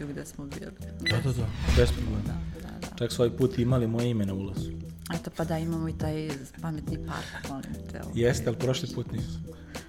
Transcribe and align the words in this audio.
kutiju 0.00 0.12
gde 0.12 0.26
smo 0.26 0.44
bili. 0.44 0.66
Da, 1.00 1.16
da, 1.20 1.32
da, 1.32 1.46
bez 1.76 1.92
problema. 1.92 2.22
Da, 2.26 2.60
da. 2.62 2.69
Čak 2.98 3.12
su 3.12 3.22
ovaj 3.22 3.36
put 3.36 3.58
imali 3.58 3.86
moje 3.86 4.10
ime 4.10 4.26
na 4.26 4.34
ulazu. 4.34 4.70
Eto 5.14 5.30
pa 5.36 5.44
da, 5.44 5.58
imamo 5.58 5.88
i 5.88 5.98
taj 5.98 6.30
pametni 6.62 6.98
park, 7.06 7.48
molim 7.48 7.90
te. 7.92 8.00
ovaj. 8.02 8.12
Jeste, 8.14 8.44
ali 8.48 8.58
prošli 8.58 8.88
put 8.94 9.12
nisu. 9.12 9.38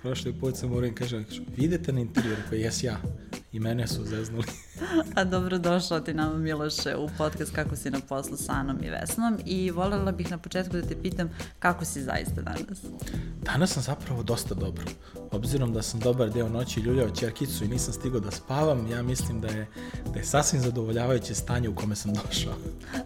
Prošli 0.01 0.33
put 0.33 0.55
sam 0.57 0.69
moram 0.69 0.95
kaže, 0.95 1.23
vidite 1.57 1.93
na 1.93 1.99
interijeru, 1.99 2.41
pa 2.49 2.55
jes 2.55 2.83
ja. 2.83 2.97
I 3.51 3.59
mene 3.59 3.87
su 3.87 4.05
zeznuli. 4.05 4.45
A 5.15 5.23
dobro 5.23 5.57
došao 5.57 5.99
ti 5.99 6.13
nama 6.13 6.37
Miloše 6.37 6.95
u 6.95 7.09
podcast 7.17 7.55
Kako 7.55 7.75
si 7.75 7.89
na 7.89 7.99
poslu 8.09 8.37
sa 8.37 8.53
Anom 8.53 8.83
i 8.83 8.89
Vesnom 8.89 9.37
i 9.45 9.71
voljela 9.71 10.11
bih 10.11 10.31
na 10.31 10.37
početku 10.37 10.73
da 10.73 10.81
te 10.81 11.01
pitam 11.01 11.29
kako 11.59 11.85
si 11.85 12.03
zaista 12.03 12.41
danas. 12.41 12.79
Danas 13.41 13.71
sam 13.73 13.83
zapravo 13.83 14.23
dosta 14.23 14.55
dobro. 14.55 14.83
Obzirom 15.31 15.73
da 15.73 15.81
sam 15.81 15.99
dobar 15.99 16.29
deo 16.29 16.49
noći 16.49 16.79
ljuljao 16.79 17.09
čerkicu 17.09 17.63
i 17.63 17.67
nisam 17.67 17.93
stigao 17.93 18.19
da 18.19 18.31
spavam, 18.31 18.87
ja 18.91 19.03
mislim 19.03 19.41
da 19.41 19.47
je, 19.47 19.67
da 20.13 20.19
je 20.19 20.25
sasvim 20.25 20.61
zadovoljavajuće 20.61 21.35
stanje 21.35 21.69
u 21.69 21.75
kome 21.75 21.95
sam 21.95 22.13
došao. 22.27 22.53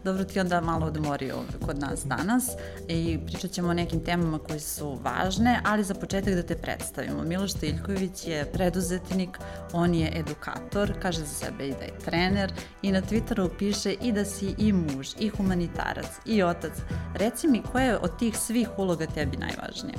Dobro 0.03 0.23
ti 0.23 0.39
onda 0.39 0.61
malo 0.61 0.85
odmori 0.85 1.31
ovde 1.31 1.65
kod 1.65 1.79
nas 1.79 2.05
danas 2.05 2.49
i 2.87 3.19
pričat 3.25 3.51
ćemo 3.51 3.69
o 3.69 3.73
nekim 3.73 4.03
temama 4.03 4.39
koje 4.39 4.59
su 4.59 4.99
važne, 5.03 5.61
ali 5.65 5.83
za 5.83 5.93
početak 5.93 6.33
da 6.33 6.43
te 6.43 6.55
predstavimo. 6.55 7.23
Miloš 7.23 7.51
Stiljković 7.51 8.27
je 8.27 8.45
preduzetnik, 8.45 9.39
on 9.73 9.93
je 9.93 10.11
edukator, 10.19 10.93
kaže 11.01 11.19
za 11.19 11.25
sebe 11.25 11.67
i 11.67 11.73
da 11.79 11.83
je 11.83 11.99
trener 12.05 12.53
i 12.81 12.91
na 12.91 13.01
Twitteru 13.01 13.49
piše 13.59 13.93
i 14.01 14.11
da 14.11 14.25
si 14.25 14.55
i 14.57 14.73
muž, 14.73 15.09
i 15.19 15.29
humanitarac, 15.29 16.09
i 16.25 16.43
otac. 16.43 16.73
Reci 17.15 17.47
mi 17.47 17.61
koja 17.71 17.85
je 17.85 17.97
od 17.97 18.19
tih 18.19 18.37
svih 18.37 18.69
uloga 18.77 19.05
tebi 19.05 19.37
najvažnija? 19.37 19.97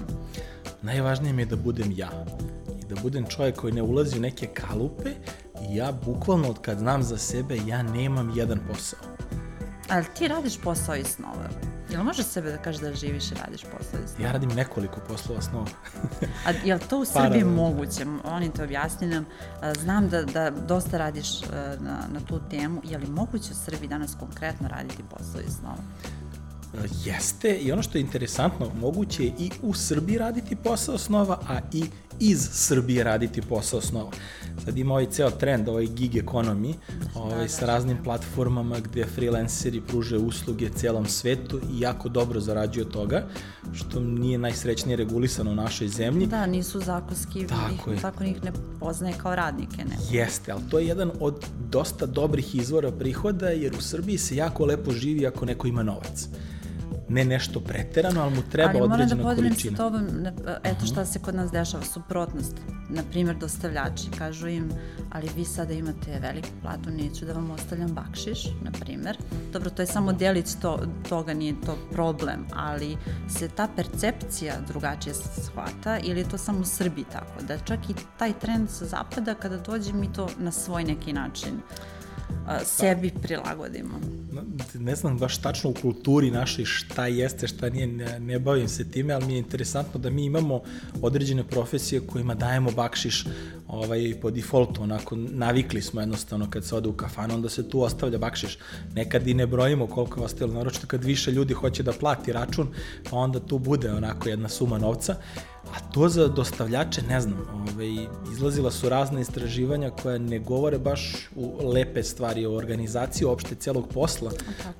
Najvažnije 0.83 1.33
mi 1.33 1.42
je 1.42 1.46
da 1.46 1.56
budem 1.56 1.92
ja. 1.96 2.11
I 2.83 2.84
da 2.84 3.00
budem 3.02 3.27
čovjek 3.27 3.56
koji 3.56 3.72
ne 3.72 3.83
ulazi 3.83 4.18
u 4.18 4.22
neke 4.22 4.46
kalupe 4.46 5.11
i 5.70 5.77
ja 5.77 5.92
bukvalno 6.05 6.50
od 6.50 6.61
kad 6.61 6.78
znam 6.78 7.02
za 7.02 7.18
sebe, 7.18 7.56
ja 7.66 7.83
nemam 7.83 8.33
jedan 8.36 8.61
posao. 8.68 9.16
Ali 9.91 10.05
ti 10.19 10.29
radiš 10.29 10.61
posao 10.61 10.97
iz 10.97 11.06
snova? 11.06 11.48
Jel 11.91 12.05
možeš 12.05 12.27
sebe 12.27 12.51
da 12.51 12.56
kažeš 12.56 12.81
da 12.81 12.95
živiš 12.95 13.31
i 13.31 13.34
radiš 13.34 13.61
posao 13.62 14.01
iz 14.05 14.11
snova? 14.11 14.27
Ja 14.29 14.33
radim 14.33 14.48
nekoliko 14.51 15.01
poslova 15.09 15.41
snova. 15.42 15.67
A 16.47 16.51
je 16.65 16.75
li 16.75 16.81
to 16.81 16.98
u 16.98 17.05
Srbiji 17.15 17.42
Paralelno. 17.42 17.62
moguće? 17.62 18.07
Oni 18.25 18.53
te 18.53 18.64
objasni 18.64 19.07
nam. 19.07 19.27
Znam 19.79 20.09
da, 20.09 20.23
da 20.23 20.51
dosta 20.51 20.98
radiš 20.98 21.41
na, 21.81 21.98
na 22.12 22.20
tu 22.27 22.41
temu. 22.51 22.81
Je 22.84 22.98
li 22.98 23.07
moguće 23.07 23.53
u 23.53 23.64
Srbiji 23.64 23.89
danas 23.89 24.17
konkretno 24.20 24.69
raditi 24.69 25.03
posao 25.11 25.41
iz 25.41 25.53
snova? 25.61 25.83
E, 26.75 26.89
Jeste, 27.05 27.56
i 27.56 27.72
ono 27.72 27.83
što 27.83 27.98
je 27.98 28.03
interesantno, 28.03 28.70
moguće 28.81 29.25
je 29.25 29.33
i 29.39 29.50
u 29.62 29.75
Srbiji 29.75 30.19
raditi 30.19 30.56
posao 30.56 30.98
snova, 30.98 31.39
a 31.48 31.58
i 31.73 31.84
iz 32.20 32.48
Srbije 32.53 33.05
raditi 33.05 33.42
posao 33.42 33.81
snova. 33.81 34.11
Sad 34.64 34.78
ima 34.78 34.92
ovaj 34.92 35.06
ceo 35.11 35.31
trend, 35.31 35.69
ovaj 35.69 35.86
gig 35.86 36.12
economy, 36.14 36.75
ovaj, 37.14 37.48
sa 37.48 37.67
raznim 37.67 37.97
platformama 38.05 38.81
gde 38.81 39.05
freelanceri 39.05 39.81
pruže 39.81 40.19
usluge 40.19 40.69
celom 40.69 41.06
svetu 41.06 41.61
i 41.73 41.81
jako 41.81 42.08
dobro 42.08 42.41
zarađuju 42.41 42.86
od 42.86 42.92
toga, 42.92 43.27
što 43.73 44.01
nije 44.01 44.39
najsrećnije 44.39 44.97
regulisano 44.97 45.51
u 45.51 45.55
našoj 45.55 45.89
zemlji. 45.89 46.27
Da, 46.27 46.47
nisu 46.47 46.80
zakonski, 46.80 47.47
Tako 47.47 47.92
ih, 47.92 48.01
zakon 48.01 48.27
ih 48.27 48.45
ne 48.45 48.53
poznaje 48.80 49.14
kao 49.23 49.34
radnike. 49.34 49.77
Ne. 49.77 49.97
Jeste, 50.11 50.53
ali 50.53 50.62
to 50.70 50.78
je 50.78 50.86
jedan 50.86 51.11
od 51.20 51.47
dosta 51.70 52.06
dobrih 52.06 52.55
izvora 52.55 52.92
prihoda, 52.92 53.48
jer 53.48 53.75
u 53.75 53.83
Srbiji 53.83 54.19
se 54.19 54.36
jako 54.36 54.64
lepo 54.64 54.92
živi 54.92 55.27
ako 55.27 55.45
neko 55.45 55.67
ima 55.67 55.83
novac. 55.83 56.28
Ne 57.08 57.24
nešto 57.24 57.60
preterano, 57.60 58.22
ali 58.22 58.34
mu 58.34 58.42
treba 58.50 58.70
Ali 58.70 58.78
moram 58.78 58.88
da 58.88 58.94
određena 58.94 59.22
podelim 59.22 59.50
količina. 59.50 59.76
sa 59.76 59.82
tobom, 59.82 60.06
eto 60.64 60.86
šta 60.86 61.04
se 61.04 61.18
kod 61.18 61.34
nas 61.34 61.50
dešava, 61.50 61.84
suprotnost. 61.84 62.56
Na 62.88 63.02
primjer, 63.10 63.36
dostavljači 63.36 64.10
kažu 64.18 64.48
im, 64.48 64.70
ali 65.12 65.30
vi 65.36 65.45
sada 65.45 65.72
imate 65.72 66.18
veliku 66.20 66.48
platu, 66.62 66.90
neću 66.90 67.24
da 67.24 67.33
vam 67.33 67.50
ostavljam 67.50 67.89
bakšiš, 67.89 68.45
na 68.62 68.70
primjer. 68.80 69.16
Dobro, 69.52 69.70
to 69.70 69.83
je 69.83 69.86
samo 69.86 70.12
delić 70.12 70.55
to, 70.62 70.78
toga, 71.08 71.34
nije 71.34 71.55
to 71.66 71.78
problem, 71.92 72.46
ali 72.55 72.96
se 73.28 73.48
ta 73.48 73.68
percepcija 73.77 74.55
drugačije 74.68 75.14
shvata 75.14 75.98
ili 75.98 76.20
je 76.20 76.28
to 76.28 76.39
samo 76.39 76.61
u 76.61 76.64
Srbiji 76.64 77.05
tako, 77.12 77.42
da 77.48 77.58
čak 77.58 77.90
i 77.90 77.95
taj 78.18 78.33
trend 78.33 78.70
sa 78.70 78.84
zapada, 78.84 79.34
kada 79.34 79.56
dođe 79.56 79.92
mi 79.92 80.12
to 80.12 80.28
na 80.39 80.52
svoj 80.52 80.84
neki 80.84 81.12
način 81.12 81.61
sebi 82.64 83.11
prilagodimo. 83.23 84.01
ne 84.75 84.95
znam 84.95 85.19
baš 85.19 85.39
tačno 85.39 85.70
u 85.70 85.75
kulturi 85.83 86.31
našoj 86.31 86.64
šta 86.64 87.07
jeste, 87.07 87.48
šta 87.48 87.69
nije, 87.69 87.87
ne, 87.87 88.20
ne 88.20 88.39
bavim 88.39 88.69
se 88.69 88.91
time, 88.91 89.14
ali 89.14 89.27
mi 89.27 89.33
je 89.33 89.39
interesantno 89.39 90.01
da 90.01 90.11
mi 90.11 90.25
imamo 90.25 90.61
određene 91.03 91.45
profesije 91.45 92.01
kojima 92.01 92.35
dajemo 92.35 92.70
bakšiš 92.70 93.25
ovaj, 93.69 94.14
po 94.23 94.31
defaultu, 94.31 94.83
onako 94.83 95.17
navikli 95.17 95.83
smo 95.83 96.01
jednostavno 96.01 96.51
kad 96.51 96.64
se 96.64 96.77
ode 96.77 96.89
u 96.89 96.92
kafanu, 96.92 97.35
onda 97.35 97.48
se 97.48 97.69
tu 97.69 97.83
ostavlja 97.83 98.19
bakšiš. 98.19 98.58
Nekad 98.95 99.27
i 99.27 99.35
ne 99.35 99.47
brojimo 99.47 99.87
koliko 99.87 100.20
je 100.20 100.25
ostalo, 100.25 100.53
naročito 100.53 100.87
kad 100.87 101.05
više 101.05 101.31
ljudi 101.31 101.55
hoće 101.55 101.83
da 101.83 101.93
plati 101.93 102.33
račun, 102.33 102.69
pa 103.11 103.17
onda 103.17 103.41
tu 103.41 103.58
bude 103.58 103.93
onako 103.93 104.29
jedna 104.29 104.48
suma 104.48 104.79
novca. 104.79 105.17
A 105.77 105.81
to 105.92 106.09
za 106.09 106.29
dostavljače, 106.29 107.03
ne 107.03 107.20
znam, 107.20 107.67
ovaj, 107.73 108.07
izlazila 108.33 108.70
su 108.70 108.89
razne 108.89 109.20
istraživanja 109.20 109.91
koja 109.91 110.19
ne 110.19 110.39
govore 110.39 110.79
baš 110.79 111.29
u 111.37 111.69
lepe 111.69 112.03
stvari 112.03 112.47
o 112.47 112.55
organizaciji 112.55 113.27
uopšte 113.27 113.55
celog 113.55 113.89
posla 113.95 114.31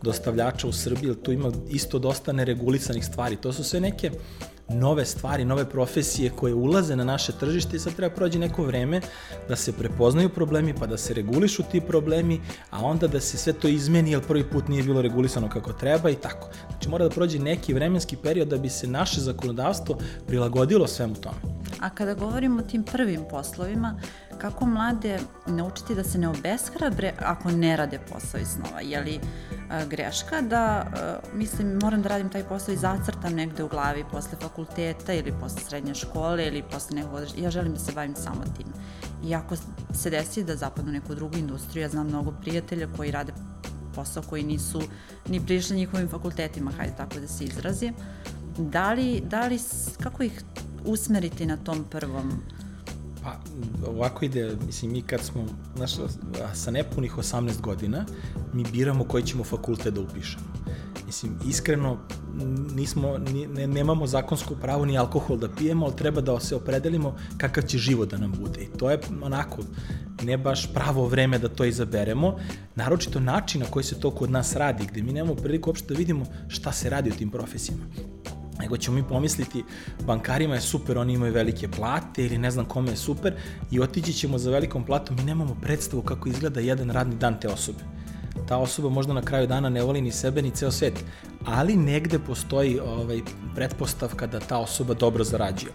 dostavljača 0.03 0.69
u 0.69 0.73
Srbiji, 0.73 1.09
jer 1.09 1.23
tu 1.23 1.33
ima 1.33 1.53
isto 1.69 1.99
dosta 1.99 2.33
neregulisanih 2.33 3.05
stvari. 3.05 3.37
To 3.37 3.53
su 3.53 3.65
sve 3.65 3.81
neke 3.81 4.11
nove 4.69 5.05
stvari, 5.05 5.45
nove 5.45 5.71
profesije 5.71 6.31
koje 6.31 6.55
ulaze 6.55 6.97
na 6.97 7.05
naše 7.05 7.33
tržište 7.33 7.77
i 7.77 7.79
sad 7.79 7.95
treba 7.95 8.15
prođe 8.15 8.39
neko 8.39 8.63
vreme 8.63 9.01
da 9.49 9.57
se 9.57 9.73
prepoznaju 9.73 10.29
problemi, 10.29 10.75
pa 10.75 10.87
da 10.87 10.97
se 10.97 11.15
regulišu 11.15 11.63
ti 11.71 11.81
problemi, 11.81 12.41
a 12.71 12.85
onda 12.85 13.07
da 13.07 13.21
se 13.21 13.37
sve 13.37 13.53
to 13.53 13.69
izmeni, 13.69 14.11
jer 14.11 14.27
prvi 14.27 14.45
put 14.51 14.69
nije 14.69 14.83
bilo 14.83 15.03
regulisano 15.03 15.49
kako 15.49 15.73
treba 15.73 16.11
i 16.11 16.15
tako. 16.15 16.49
Znači 16.71 16.89
mora 16.89 17.05
da 17.05 17.11
prođe 17.11 17.39
neki 17.39 17.75
vremenski 17.75 18.17
period 18.17 18.49
da 18.49 18.59
bi 18.59 18.69
se 18.69 18.87
naše 18.87 19.21
zakonodavstvo 19.21 19.99
prilagodilo 20.27 20.87
svemu 20.87 21.15
tome. 21.15 21.37
A 21.81 21.91
kada 21.91 22.15
govorimo 22.15 22.59
o 22.59 22.63
tim 22.63 22.83
prvim 22.83 23.25
poslovima, 23.31 24.01
kako 24.39 24.67
mlade 24.67 25.19
naučiti 25.47 25.95
da 25.95 26.05
se 26.05 26.19
ne 26.19 26.29
obeshrabre 26.29 27.13
ako 27.19 27.51
ne 27.51 27.77
rade 27.77 27.99
posao 28.13 28.41
iz 28.41 28.49
snova? 28.49 28.81
Je 28.81 29.01
li 29.01 29.21
a, 29.71 29.85
greška 29.85 30.41
da, 30.41 30.65
a, 30.65 31.19
mislim, 31.35 31.79
moram 31.83 32.03
da 32.03 32.09
radim 32.09 32.29
taj 32.29 32.43
posao 32.43 32.75
i 32.75 32.77
zacrtam 32.77 33.35
negde 33.35 33.65
u 33.65 33.69
glavi 33.69 34.05
posle 34.13 34.39
fakulteta 34.43 35.13
ili 35.13 35.33
posle 35.41 35.63
srednje 35.69 35.95
škole 35.95 36.47
ili 36.47 36.63
posle 36.63 36.97
nekog 36.97 37.15
određenja, 37.15 37.43
ja 37.43 37.51
želim 37.51 37.73
da 37.73 37.79
se 37.79 37.93
bavim 37.93 38.15
samo 38.15 38.43
tim. 38.57 38.67
I 39.25 39.35
ako 39.35 39.57
se 39.95 40.11
desi 40.11 40.45
da 40.45 40.57
zapadnu 40.57 40.93
neku 40.93 41.15
drugu 41.15 41.37
industriju, 41.37 41.83
ja 41.83 41.89
znam 41.89 42.07
mnogo 42.07 42.33
prijatelja 42.41 42.89
koji 42.97 43.11
rade 43.11 43.33
posao 43.95 44.23
koji 44.23 44.43
nisu 44.43 44.83
ni 45.29 45.47
prišli 45.47 45.77
njihovim 45.77 46.09
fakultetima, 46.09 46.71
hajde 46.71 46.95
tako 46.97 47.21
da 47.21 47.29
se 47.29 47.45
izrazim. 47.45 47.95
Da 48.59 48.93
li, 48.93 49.23
da 49.25 49.47
li, 49.47 49.59
kako 50.03 50.23
ih 50.23 50.43
usmeriti 50.85 51.47
na 51.47 51.57
tom 51.57 51.85
prvom 51.91 52.43
Pa, 53.27 53.37
ovako 53.87 54.25
ide, 54.25 54.57
mislim, 54.67 54.93
mi 54.93 55.03
kad 55.03 55.21
smo, 55.21 55.45
znaš, 55.77 55.91
sa 56.55 56.71
nepunih 56.71 57.19
18 57.19 57.61
godina, 57.61 58.05
mi 58.53 58.65
biramo 58.73 59.05
koji 59.05 59.23
ćemo 59.23 59.45
fakultet 59.45 59.95
da 59.95 60.01
upišemo. 60.01 60.45
Mislim, 61.07 61.39
iskreno, 61.49 61.99
nismo, 62.75 63.19
ni, 63.19 63.47
ne, 63.47 63.67
nemamo 63.67 64.07
zakonsko 64.07 64.55
pravo 64.55 64.85
ni 64.85 64.99
alkohol 64.99 65.37
da 65.37 65.49
pijemo, 65.49 65.87
ali 65.87 65.97
treba 65.97 66.21
da 66.21 66.41
se 66.41 66.57
opredelimo 66.57 67.17
kakav 67.39 67.65
će 67.65 67.79
život 67.79 68.11
da 68.11 68.19
nam 68.19 68.33
bude. 68.33 68.61
I 68.61 68.79
to 68.79 68.91
je 68.91 69.01
onako, 69.23 69.63
ne 70.23 70.39
baš 70.39 70.73
pravo 70.73 71.07
vreme 71.09 71.39
da 71.39 71.49
to 71.49 71.65
izaberemo, 71.65 72.37
naročito 72.75 73.21
način 73.21 73.61
na 73.61 73.67
koji 73.67 73.85
se 73.85 74.01
to 74.01 74.11
kod 74.11 74.31
nas 74.31 74.57
radi, 74.57 74.87
gde 74.87 75.03
mi 75.03 75.13
nemamo 75.13 75.35
priliku 75.35 75.71
uopšte 75.71 75.95
da 75.95 75.99
vidimo 75.99 76.27
šta 76.49 76.73
se 76.73 76.91
radi 76.91 77.11
u 77.11 77.15
tim 77.15 77.31
profesijama 77.31 77.85
nego 78.61 78.77
ćemo 78.77 78.97
mi 78.97 79.03
pomisliti 79.03 79.65
bankarima 80.07 80.55
je 80.55 80.61
super, 80.61 80.99
oni 80.99 81.13
imaju 81.13 81.33
velike 81.33 81.69
plate 81.69 82.27
ili 82.27 82.39
ne 82.39 82.51
znam 82.51 82.65
kome 82.65 82.91
je 82.91 82.97
super 82.97 83.35
i 83.71 83.81
otići 83.81 84.13
ćemo 84.13 84.39
za 84.39 84.51
velikom 84.51 84.85
platom 84.85 85.19
i 85.19 85.25
nemamo 85.25 85.57
predstavu 85.63 86.03
kako 86.03 86.29
izgleda 86.29 86.61
jedan 86.61 86.91
radni 86.91 87.17
dan 87.17 87.41
te 87.41 87.49
osobe. 87.49 87.79
Ta 88.49 88.57
osoba 88.57 88.89
možda 88.89 89.13
na 89.13 89.23
kraju 89.23 89.47
dana 89.47 89.69
ne 89.69 89.83
voli 89.83 90.01
ni 90.01 90.13
sebe 90.13 90.43
ni 90.43 90.51
ceo 90.51 90.71
svet, 90.71 91.05
ali 91.45 91.77
negde 91.77 92.19
postoji 92.19 92.79
ovaj 92.79 93.21
pretpostavka 93.55 94.27
da 94.27 94.41
ta 94.41 94.59
osoba 94.59 94.95
dobro 94.95 95.25
zarađuje. 95.25 95.73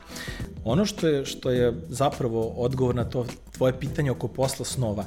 Ono 0.64 0.86
što 0.86 1.08
je, 1.08 1.26
što 1.26 1.50
je 1.50 1.74
zapravo 1.90 2.48
odgovor 2.48 2.96
na 2.96 3.04
to 3.04 3.26
tvoje 3.52 3.80
pitanje 3.80 4.12
oko 4.12 4.28
posla 4.28 4.66
snova, 4.66 5.06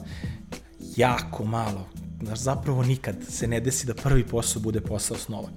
jako 0.96 1.44
malo, 1.44 1.88
znaš, 2.22 2.38
zapravo 2.38 2.82
nikad 2.82 3.16
se 3.28 3.46
ne 3.46 3.60
desi 3.60 3.86
da 3.86 3.94
prvi 3.94 4.24
posao 4.24 4.62
bude 4.62 4.80
posao 4.80 5.16
snova. 5.16 5.48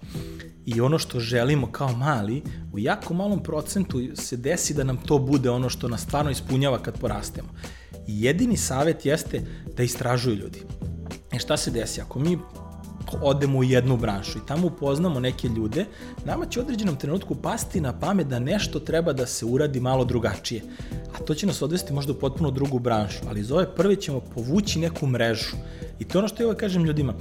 I 0.67 0.81
ono 0.81 0.99
što 0.99 1.19
želimo 1.19 1.71
kao 1.71 1.91
mali, 1.91 2.43
u 2.73 2.79
jako 2.79 3.13
malom 3.13 3.43
procentu 3.43 4.01
se 4.15 4.37
desi 4.37 4.73
da 4.73 4.83
nam 4.83 4.97
to 4.97 5.19
bude 5.19 5.49
ono 5.49 5.69
što 5.69 5.87
nas 5.87 6.01
stvarno 6.01 6.31
ispunjava 6.31 6.79
kad 6.79 6.99
porastemo. 6.99 7.47
I 8.07 8.23
jedini 8.23 8.57
savet 8.57 9.05
jeste 9.05 9.41
da 9.77 9.83
istražuju 9.83 10.35
ljudi. 10.35 10.63
E 11.31 11.39
šta 11.39 11.57
se 11.57 11.71
desi? 11.71 12.01
Ako 12.01 12.19
mi 12.19 12.37
odemo 13.21 13.59
u 13.59 13.63
jednu 13.63 13.97
branšu 13.97 14.37
i 14.37 14.45
tamo 14.47 14.67
upoznamo 14.67 15.19
neke 15.19 15.47
ljude, 15.47 15.85
nama 16.25 16.45
će 16.45 16.59
u 16.59 16.63
određenom 16.63 16.95
trenutku 16.95 17.35
pasti 17.35 17.81
na 17.81 17.99
pamet 17.99 18.27
da 18.27 18.39
nešto 18.39 18.79
treba 18.79 19.13
da 19.13 19.25
se 19.25 19.45
uradi 19.45 19.79
malo 19.79 20.05
drugačije. 20.05 20.61
A 21.15 21.23
to 21.23 21.35
će 21.35 21.47
nas 21.47 21.61
odvesti 21.61 21.93
možda 21.93 22.11
u 22.11 22.19
potpuno 22.19 22.51
drugu 22.51 22.79
branšu, 22.79 23.19
ali 23.29 23.39
iz 23.39 23.51
ove 23.51 23.75
prve 23.75 23.95
ćemo 23.95 24.19
povući 24.19 24.79
neku 24.79 25.07
mrežu. 25.07 25.55
I 25.99 26.03
to 26.03 26.17
je 26.17 26.19
ono 26.19 26.27
što 26.27 26.43
ja 26.43 26.53
kažem 26.53 26.83
ljudima. 26.83 27.13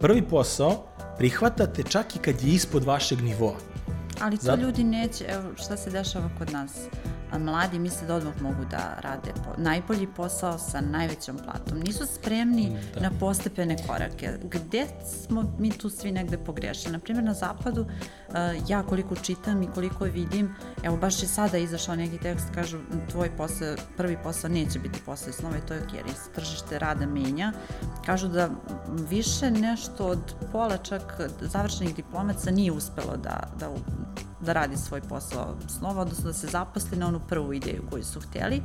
Prvi 0.00 0.22
posao 0.22 0.86
prihvatate 1.18 1.82
čak 1.82 2.16
i 2.16 2.18
kad 2.18 2.42
je 2.42 2.54
ispod 2.54 2.84
vašeg 2.84 3.20
nivoa. 3.22 3.56
Ali 4.20 4.36
to 4.36 4.42
Zato... 4.42 4.62
ljudi 4.62 4.84
neće, 4.84 5.24
evo 5.28 5.44
šta 5.56 5.76
se 5.76 5.90
dešava 5.90 6.30
kod 6.38 6.52
nas 6.52 6.72
mladi 7.38 7.78
misle 7.78 8.06
da 8.06 8.14
odmah 8.14 8.42
mogu 8.42 8.64
da 8.70 8.98
rade 9.00 9.32
po, 9.44 9.62
najbolji 9.62 10.06
posao 10.06 10.58
sa 10.58 10.80
najvećom 10.80 11.36
platom. 11.36 11.78
Nisu 11.78 12.06
spremni 12.06 12.66
mm, 12.66 12.94
da. 12.94 13.00
na 13.00 13.10
postepene 13.20 13.76
korake. 13.86 14.30
Gde 14.42 14.86
smo 15.24 15.54
mi 15.58 15.70
tu 15.70 15.90
svi 15.90 16.12
negde 16.12 16.38
pogrešili? 16.38 16.92
Naprimjer, 16.92 17.24
na 17.24 17.34
zapadu, 17.34 17.80
uh, 17.80 18.34
ja 18.68 18.82
koliko 18.82 19.14
čitam 19.14 19.62
i 19.62 19.68
koliko 19.74 20.04
vidim, 20.04 20.54
evo 20.82 20.96
baš 20.96 21.22
je 21.22 21.28
sada 21.28 21.58
izašao 21.58 21.96
neki 21.96 22.18
tekst, 22.18 22.46
kažu 22.54 22.78
tvoj 23.10 23.36
posao, 23.36 23.74
prvi 23.96 24.16
posao 24.22 24.50
neće 24.50 24.78
biti 24.78 25.00
posao 25.06 25.30
iz 25.30 25.42
nove, 25.42 25.60
to 25.66 25.74
je 25.74 25.80
ok, 25.80 25.92
jer 25.92 26.04
se 26.08 26.32
tržište 26.34 26.78
rada 26.78 27.06
menja. 27.06 27.52
Kažu 28.06 28.28
da 28.28 28.50
više 29.08 29.50
nešto 29.50 30.06
od 30.06 30.34
pola 30.52 30.76
čak 30.76 31.20
završenih 31.40 31.94
diplomaca 31.94 32.50
nije 32.50 32.72
uspelo 32.72 33.16
da, 33.16 33.40
da 33.60 33.68
da 34.46 34.52
radi 34.52 34.76
svoj 34.76 35.00
posao 35.00 35.56
snova, 35.78 36.02
odnosno 36.02 36.24
da 36.24 36.32
se 36.32 36.46
zaposli 36.46 36.98
na 36.98 37.08
onu 37.08 37.20
prvu 37.28 37.52
ideju 37.52 37.82
koju 37.90 38.04
su 38.04 38.20
hteli 38.20 38.62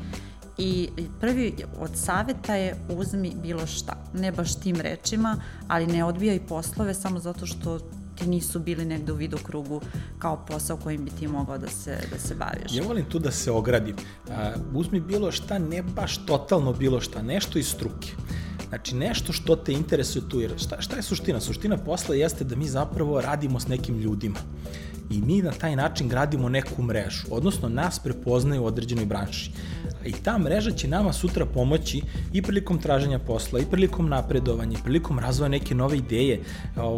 i 0.57 0.89
prvi 1.19 1.55
od 1.79 1.89
saveta 1.93 2.55
je 2.55 2.75
uzmi 2.89 3.33
bilo 3.43 3.67
šta. 3.67 3.93
Ne 4.13 4.31
baš 4.31 4.55
tim 4.55 4.75
rečima, 4.75 5.37
ali 5.67 5.87
ne 5.87 6.03
odbijaj 6.03 6.39
poslove 6.47 6.93
samo 6.93 7.19
zato 7.19 7.45
što 7.45 7.79
ti 8.15 8.27
nisu 8.27 8.59
bili 8.59 8.85
negde 8.85 9.11
u 9.11 9.15
vidokrugu 9.15 9.81
kao 10.19 10.45
posao 10.45 10.77
kojim 10.77 11.05
bi 11.05 11.11
ti 11.11 11.27
mogao 11.27 11.57
da 11.57 11.67
se, 11.67 11.97
da 12.11 12.19
se 12.19 12.35
baviš. 12.35 12.73
Ja 12.73 12.83
volim 12.87 13.05
tu 13.05 13.19
da 13.19 13.31
se 13.31 13.51
ogradim. 13.51 13.95
Uh, 14.27 14.33
uzmi 14.73 14.99
bilo 14.99 15.31
šta, 15.31 15.59
ne 15.59 15.83
baš 15.83 16.25
totalno 16.25 16.73
bilo 16.73 17.01
šta, 17.01 17.21
nešto 17.21 17.59
iz 17.59 17.67
struke. 17.67 18.11
Znači, 18.69 18.95
nešto 18.95 19.33
što 19.33 19.55
te 19.55 19.73
interesuje 19.73 20.29
tu, 20.29 20.39
jer 20.39 20.51
šta, 20.57 20.81
šta 20.81 20.95
je 20.95 21.01
suština? 21.01 21.41
Suština 21.41 21.77
posla 21.77 22.15
jeste 22.15 22.43
da 22.43 22.55
mi 22.55 22.67
zapravo 22.67 23.21
radimo 23.21 23.59
s 23.59 23.67
nekim 23.67 23.99
ljudima 23.99 24.39
i 25.11 25.21
mi 25.21 25.41
na 25.41 25.51
taj 25.51 25.75
način 25.75 26.07
gradimo 26.07 26.49
neku 26.49 26.83
mrežu, 26.83 27.27
odnosno 27.29 27.69
nas 27.69 27.99
prepoznaju 27.99 28.63
u 28.63 28.65
određenoj 28.65 29.05
branši. 29.05 29.51
I 30.05 30.11
ta 30.11 30.37
mreža 30.37 30.71
će 30.71 30.87
nama 30.87 31.13
sutra 31.13 31.45
pomoći 31.45 32.01
i 32.33 32.41
prilikom 32.41 32.77
traženja 32.77 33.19
posla, 33.19 33.59
i 33.59 33.65
prilikom 33.65 34.09
napredovanja, 34.09 34.77
i 34.77 34.83
prilikom 34.83 35.19
razvoja 35.19 35.49
neke 35.49 35.75
nove 35.75 35.97
ideje, 35.97 36.41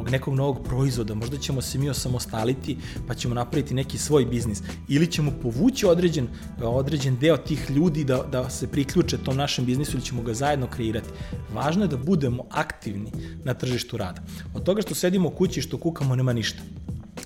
nekog 0.09 0.35
novog 0.35 0.65
proizvoda. 0.65 1.13
Možda 1.13 1.37
ćemo 1.37 1.61
se 1.61 1.77
mi 1.77 1.89
osamostaliti 1.89 2.77
pa 3.07 3.13
ćemo 3.13 3.35
napraviti 3.35 3.73
neki 3.73 3.97
svoj 3.97 4.25
biznis. 4.25 4.61
Ili 4.87 5.07
ćemo 5.07 5.31
povući 5.41 5.85
određen, 5.85 6.27
određen 6.61 7.17
deo 7.17 7.37
tih 7.37 7.71
ljudi 7.71 8.03
da, 8.03 8.23
da 8.31 8.49
se 8.49 8.67
priključe 8.67 9.17
tom 9.17 9.37
našem 9.37 9.65
biznisu 9.65 9.97
ili 9.97 10.05
ćemo 10.05 10.21
ga 10.21 10.33
zajedno 10.33 10.67
kreirati. 10.67 11.09
Važno 11.53 11.83
je 11.83 11.87
da 11.87 11.97
budemo 11.97 12.43
aktivni 12.49 13.11
na 13.43 13.53
tržištu 13.53 13.97
rada. 13.97 14.21
Od 14.53 14.63
toga 14.63 14.81
što 14.81 14.95
sedimo 14.95 15.29
u 15.29 15.31
kući 15.31 15.59
i 15.59 15.63
što 15.63 15.77
kukamo 15.77 16.15
nema 16.15 16.33
ništa. 16.33 16.63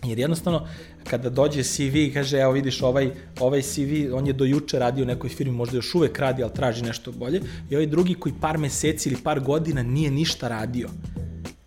Jer 0.04 0.20
jednostavno, 0.20 0.68
kada 1.04 1.30
dođe 1.30 1.64
CV 1.64 1.96
i 1.96 2.12
kaže, 2.14 2.38
evo 2.38 2.52
vidiš, 2.52 2.82
ovaj, 2.82 3.12
ovaj 3.40 3.62
CV, 3.62 4.14
on 4.14 4.28
je 4.28 4.34
do 4.34 4.46
juče 4.46 4.80
radio 4.80 5.04
u 5.04 5.08
nekoj 5.08 5.30
firmi, 5.30 5.54
možda 5.54 5.78
još 5.78 5.96
uvek 5.96 6.20
radi, 6.20 6.44
ali 6.44 6.54
traži 6.54 6.84
nešto 6.84 7.12
bolje, 7.12 7.42
i 7.70 7.76
ovaj 7.76 7.88
drugi 7.88 8.14
koji 8.14 8.34
par 8.42 8.58
meseci 8.58 9.10
ili 9.10 9.22
par 9.24 9.40
godina 9.40 9.84
nije 9.84 10.12
ništa 10.12 10.48
radio. 10.48 10.90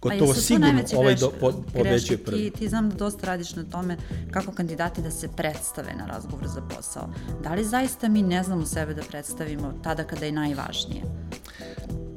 Gotovo 0.00 0.34
sigurno 0.34 0.82
ovaj 0.96 1.14
do, 1.14 1.32
po, 1.40 1.52
pobeđuje 1.75 2.19
prvi. 2.19 2.50
Ti, 2.50 2.58
ti 2.58 2.69
znam 2.69 2.90
da 2.90 2.96
dosta 2.96 3.26
radiš 3.26 3.56
na 3.56 3.64
tome 3.64 3.96
kako 4.31 4.52
kandidati 4.52 5.02
da 5.02 5.11
se 5.11 5.28
predstave 5.37 5.94
na 5.99 6.06
razgovor 6.06 6.46
za 6.49 6.61
posao. 6.61 7.08
Da 7.43 7.55
li 7.55 7.64
zaista 7.64 8.08
mi 8.08 8.23
ne 8.23 8.43
znamo 8.43 8.66
sebe 8.66 8.94
da 8.94 9.02
predstavimo 9.02 9.75
tada 9.82 10.05
kada 10.05 10.26
je 10.26 10.32
najvažnije? 10.32 11.02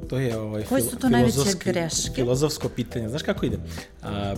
To 0.08 0.18
je 0.18 0.38
ovaj, 0.38 0.64
su 0.90 0.96
to 0.96 1.08
najveće 1.08 1.58
greške? 1.64 2.14
Filozofsko 2.14 2.68
pitanje. 2.68 3.08
Znaš 3.08 3.22
kako 3.22 3.46
ide? 3.46 3.58
A, 4.02 4.34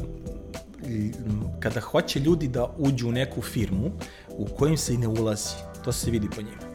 kada 1.60 1.80
hoće 1.80 2.20
ljudi 2.20 2.48
da 2.48 2.74
uđu 2.78 3.08
u 3.08 3.12
neku 3.12 3.42
firmu 3.42 3.90
u 4.28 4.46
kojim 4.46 4.76
se 4.76 4.94
i 4.94 4.98
ne 4.98 5.08
ulazi, 5.08 5.54
to 5.84 5.92
se 5.92 6.10
vidi 6.10 6.28
po 6.36 6.42
njima. 6.42 6.66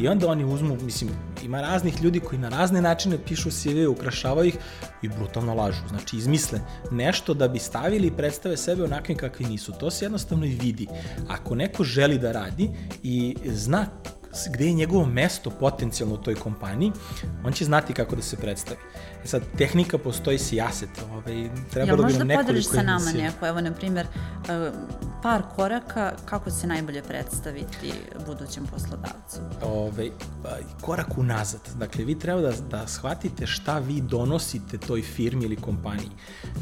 I 0.00 0.08
onda 0.08 0.28
oni 0.28 0.44
uzmu, 0.44 0.76
mislim, 0.82 1.10
ima 1.44 1.60
raznih 1.60 2.02
ljudi 2.02 2.20
koji 2.20 2.38
na 2.38 2.48
razne 2.48 2.82
načine 2.82 3.18
pišu 3.26 3.50
CV, 3.50 3.88
ukrašavaju 3.90 4.48
ih 4.48 4.58
i 5.02 5.08
brutalno 5.08 5.54
lažu. 5.54 5.88
Znači, 5.88 6.16
izmisle 6.16 6.60
nešto 6.90 7.34
da 7.34 7.48
bi 7.48 7.58
stavili 7.58 8.06
i 8.06 8.16
predstave 8.16 8.56
sebe 8.56 8.84
onakvim 8.84 9.18
kakvi 9.18 9.46
nisu. 9.46 9.72
To 9.72 9.90
se 9.90 10.04
jednostavno 10.04 10.46
i 10.46 10.58
vidi. 10.62 10.86
Ako 11.28 11.54
neko 11.54 11.84
želi 11.84 12.18
da 12.18 12.32
radi 12.32 12.70
i 13.02 13.36
zna 13.44 13.86
gde 14.50 14.66
je 14.66 14.72
njegovo 14.72 15.06
mesto 15.06 15.50
potencijalno 15.50 16.14
u 16.14 16.18
toj 16.18 16.34
kompaniji, 16.34 16.92
on 17.44 17.52
će 17.52 17.64
znati 17.64 17.92
kako 17.92 18.16
da 18.16 18.22
se 18.22 18.36
predstavi. 18.36 18.80
E 19.24 19.26
sad, 19.26 19.42
tehnika 19.58 19.98
postoji 19.98 20.38
sijaset, 20.38 20.90
ovaj, 21.12 21.50
trebalo 21.70 22.04
bi 22.04 22.12
nam 22.12 22.28
nekoliko... 22.28 22.30
Ja, 22.30 22.36
možda 22.36 22.46
podeliš 22.46 22.66
sa 22.66 22.82
nama 22.82 23.12
neko, 23.12 23.46
evo, 23.46 23.60
na 23.60 23.72
primjer, 23.72 24.06
e, 24.48 24.70
par 25.22 25.42
koraka 25.56 26.12
kako 26.24 26.50
se 26.50 26.66
najbolje 26.66 27.02
predstaviti 27.02 27.92
budućem 28.26 28.66
poslodavcu? 28.66 29.40
Ove, 29.62 30.10
korak 30.80 31.18
unazad. 31.18 31.60
Dakle, 31.78 32.04
vi 32.04 32.18
treba 32.18 32.40
da, 32.40 32.52
da 32.70 32.86
shvatite 32.86 33.46
šta 33.46 33.78
vi 33.78 34.00
donosite 34.00 34.78
toj 34.78 35.02
firmi 35.02 35.44
ili 35.44 35.56
kompaniji. 35.56 36.10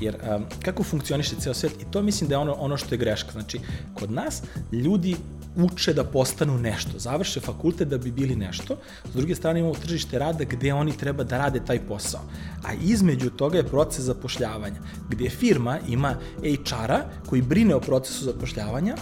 Jer 0.00 0.16
um, 0.16 0.44
kako 0.64 0.82
funkcioniše 0.82 1.36
ceo 1.36 1.54
svet, 1.54 1.82
i 1.82 1.84
to 1.90 2.02
mislim 2.02 2.28
da 2.28 2.34
je 2.34 2.38
ono, 2.38 2.52
ono 2.52 2.76
što 2.76 2.94
je 2.94 2.98
greška. 2.98 3.32
Znači, 3.32 3.60
kod 3.94 4.10
nas 4.10 4.42
ljudi 4.72 5.16
uče 5.56 5.92
da 5.92 6.04
postanu 6.04 6.58
nešto, 6.58 6.98
završe 6.98 7.40
fakultet 7.40 7.88
da 7.88 7.98
bi 7.98 8.10
bili 8.10 8.36
nešto, 8.36 8.76
s 9.12 9.16
druge 9.16 9.34
strane 9.34 9.60
imamo 9.60 9.74
tržište 9.74 10.18
rada 10.18 10.44
gde 10.44 10.72
oni 10.72 10.96
treba 10.96 11.24
da 11.24 11.38
rade 11.38 11.60
taj 11.64 11.80
posao. 11.86 12.20
A 12.64 12.72
između 12.82 13.30
toga 13.30 13.58
je 13.58 13.66
proces 13.66 14.04
zapošljavanja, 14.04 14.80
gde 15.08 15.30
firma 15.30 15.78
ima 15.88 16.14
HR-a 16.42 17.00
koji 17.26 17.42
brine 17.42 17.74
o 17.74 17.80
procesu 17.80 18.24
zapošljavanja, 18.24 18.47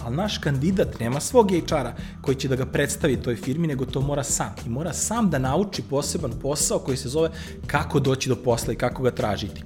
ali 0.03 0.15
naš 0.15 0.37
kandidat 0.37 0.99
nema 0.99 1.19
svog 1.19 1.51
HR-a 1.51 1.93
koji 2.21 2.35
će 2.35 2.47
da 2.47 2.55
ga 2.55 2.65
predstavi 2.65 3.17
toj 3.17 3.35
firmi, 3.35 3.67
nego 3.67 3.85
to 3.85 4.01
mora 4.01 4.23
sam. 4.23 4.55
I 4.65 4.69
mora 4.69 4.93
sam 4.93 5.29
da 5.29 5.39
nauči 5.39 5.81
poseban 5.89 6.31
posao 6.41 6.79
koji 6.79 6.97
se 6.97 7.09
zove 7.09 7.29
kako 7.67 7.99
doći 7.99 8.29
do 8.29 8.35
posla 8.35 8.73
i 8.73 8.75
kako 8.75 9.03
ga 9.03 9.11
tražiti. 9.11 9.63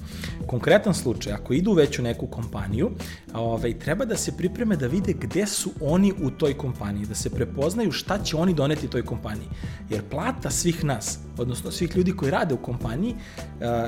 Konkretan 0.51 0.93
slučaj, 0.93 1.33
ako 1.33 1.53
idu 1.53 1.73
već 1.73 1.99
u 1.99 2.01
neku 2.01 2.27
kompaniju, 2.27 2.89
ovaj, 3.33 3.79
treba 3.79 4.05
da 4.05 4.17
se 4.17 4.37
pripreme 4.37 4.75
da 4.75 4.87
vide 4.87 5.13
gde 5.13 5.45
su 5.45 5.71
oni 5.81 6.13
u 6.23 6.31
toj 6.31 6.57
kompaniji, 6.57 7.05
da 7.05 7.15
se 7.15 7.29
prepoznaju 7.29 7.91
šta 7.91 8.17
će 8.23 8.35
oni 8.35 8.53
doneti 8.53 8.87
toj 8.87 9.05
kompaniji. 9.05 9.47
Jer 9.89 10.01
plata 10.09 10.49
svih 10.49 10.83
nas, 10.83 11.19
odnosno 11.37 11.71
svih 11.71 11.95
ljudi 11.95 12.11
koji 12.11 12.31
rade 12.31 12.53
u 12.53 12.57
kompaniji, 12.57 13.15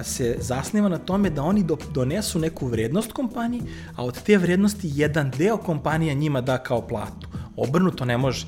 se 0.03 0.37
zasniva 0.39 0.89
na 0.89 0.97
tome 0.97 1.29
da 1.29 1.43
oni 1.43 1.65
donesu 1.93 2.39
neku 2.39 2.67
vrednost 2.67 3.11
kompaniji, 3.11 3.61
a 3.95 4.05
od 4.05 4.23
te 4.23 4.37
vrednosti 4.37 4.91
jedan 4.93 5.31
deo 5.37 5.57
kompanija 5.57 6.13
njima 6.13 6.41
da 6.41 6.57
kao 6.57 6.87
platu. 6.87 7.27
Obrnuto 7.57 8.05
ne 8.05 8.17
može 8.17 8.47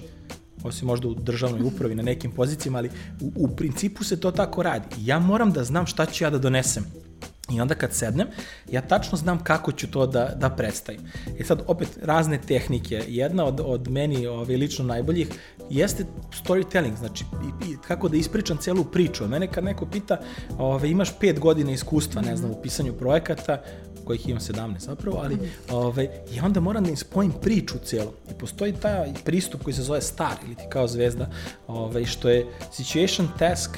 osim 0.64 0.88
možda 0.88 1.08
u 1.08 1.14
državnoj 1.14 1.62
upravi 1.68 1.96
na 1.96 2.04
nekim 2.04 2.32
pozicijama, 2.32 2.78
ali 2.78 2.90
u, 3.22 3.32
u 3.36 3.48
principu 3.56 4.04
se 4.04 4.20
to 4.20 4.32
tako 4.32 4.64
radi. 4.64 4.86
Ja 5.00 5.20
moram 5.20 5.52
da 5.52 5.64
znam 5.64 5.86
šta 5.86 6.06
ću 6.06 6.24
ja 6.24 6.30
da 6.30 6.38
donesem 6.38 7.05
I 7.50 7.62
onda 7.62 7.76
kad 7.76 7.94
sednem, 7.94 8.28
ja 8.72 8.82
tačno 8.82 9.18
znam 9.18 9.44
kako 9.44 9.72
ću 9.72 9.92
to 9.92 10.08
da, 10.08 10.34
da 10.36 10.50
predstavim. 10.50 11.02
I 11.38 11.42
e 11.42 11.46
sad, 11.46 11.62
opet, 11.68 11.88
razne 12.02 12.42
tehnike. 12.48 13.04
Jedna 13.08 13.46
od, 13.46 13.62
od 13.66 13.90
meni 13.90 14.28
ove, 14.28 14.58
lično 14.58 14.86
najboljih 14.86 15.28
jeste 15.70 16.06
storytelling, 16.44 16.96
znači 16.98 17.24
i, 17.24 17.72
i, 17.72 17.78
kako 17.88 18.10
da 18.10 18.18
ispričam 18.18 18.58
celu 18.58 18.84
priču. 18.84 19.28
Mene 19.28 19.48
kad 19.48 19.64
neko 19.64 19.86
pita, 19.86 20.18
ove, 20.58 20.90
imaš 20.90 21.20
pet 21.20 21.40
godina 21.40 21.72
iskustva, 21.72 22.22
ne 22.22 22.38
znam, 22.38 22.52
u 22.52 22.62
pisanju 22.62 22.94
projekata, 22.94 23.62
kojih 24.06 24.30
imam 24.30 24.40
17 24.40 24.80
zapravo, 24.80 25.20
ali 25.24 25.38
ovaj, 25.72 26.08
ja 26.32 26.46
onda 26.46 26.60
moram 26.60 26.84
da 26.84 26.90
im 26.90 26.98
spojim 26.98 27.32
priču 27.42 27.78
celu. 27.84 28.12
I 28.32 28.34
postoji 28.40 28.74
taj 28.74 29.14
pristup 29.26 29.64
koji 29.64 29.74
se 29.74 29.84
zove 29.84 30.02
STAR, 30.02 30.36
ili 30.46 30.56
ti 30.56 30.64
kao 30.70 30.88
zvezda, 30.88 31.30
ovaj, 31.68 32.06
što 32.06 32.30
je 32.30 32.46
Situation, 32.72 33.28
Task, 33.40 33.78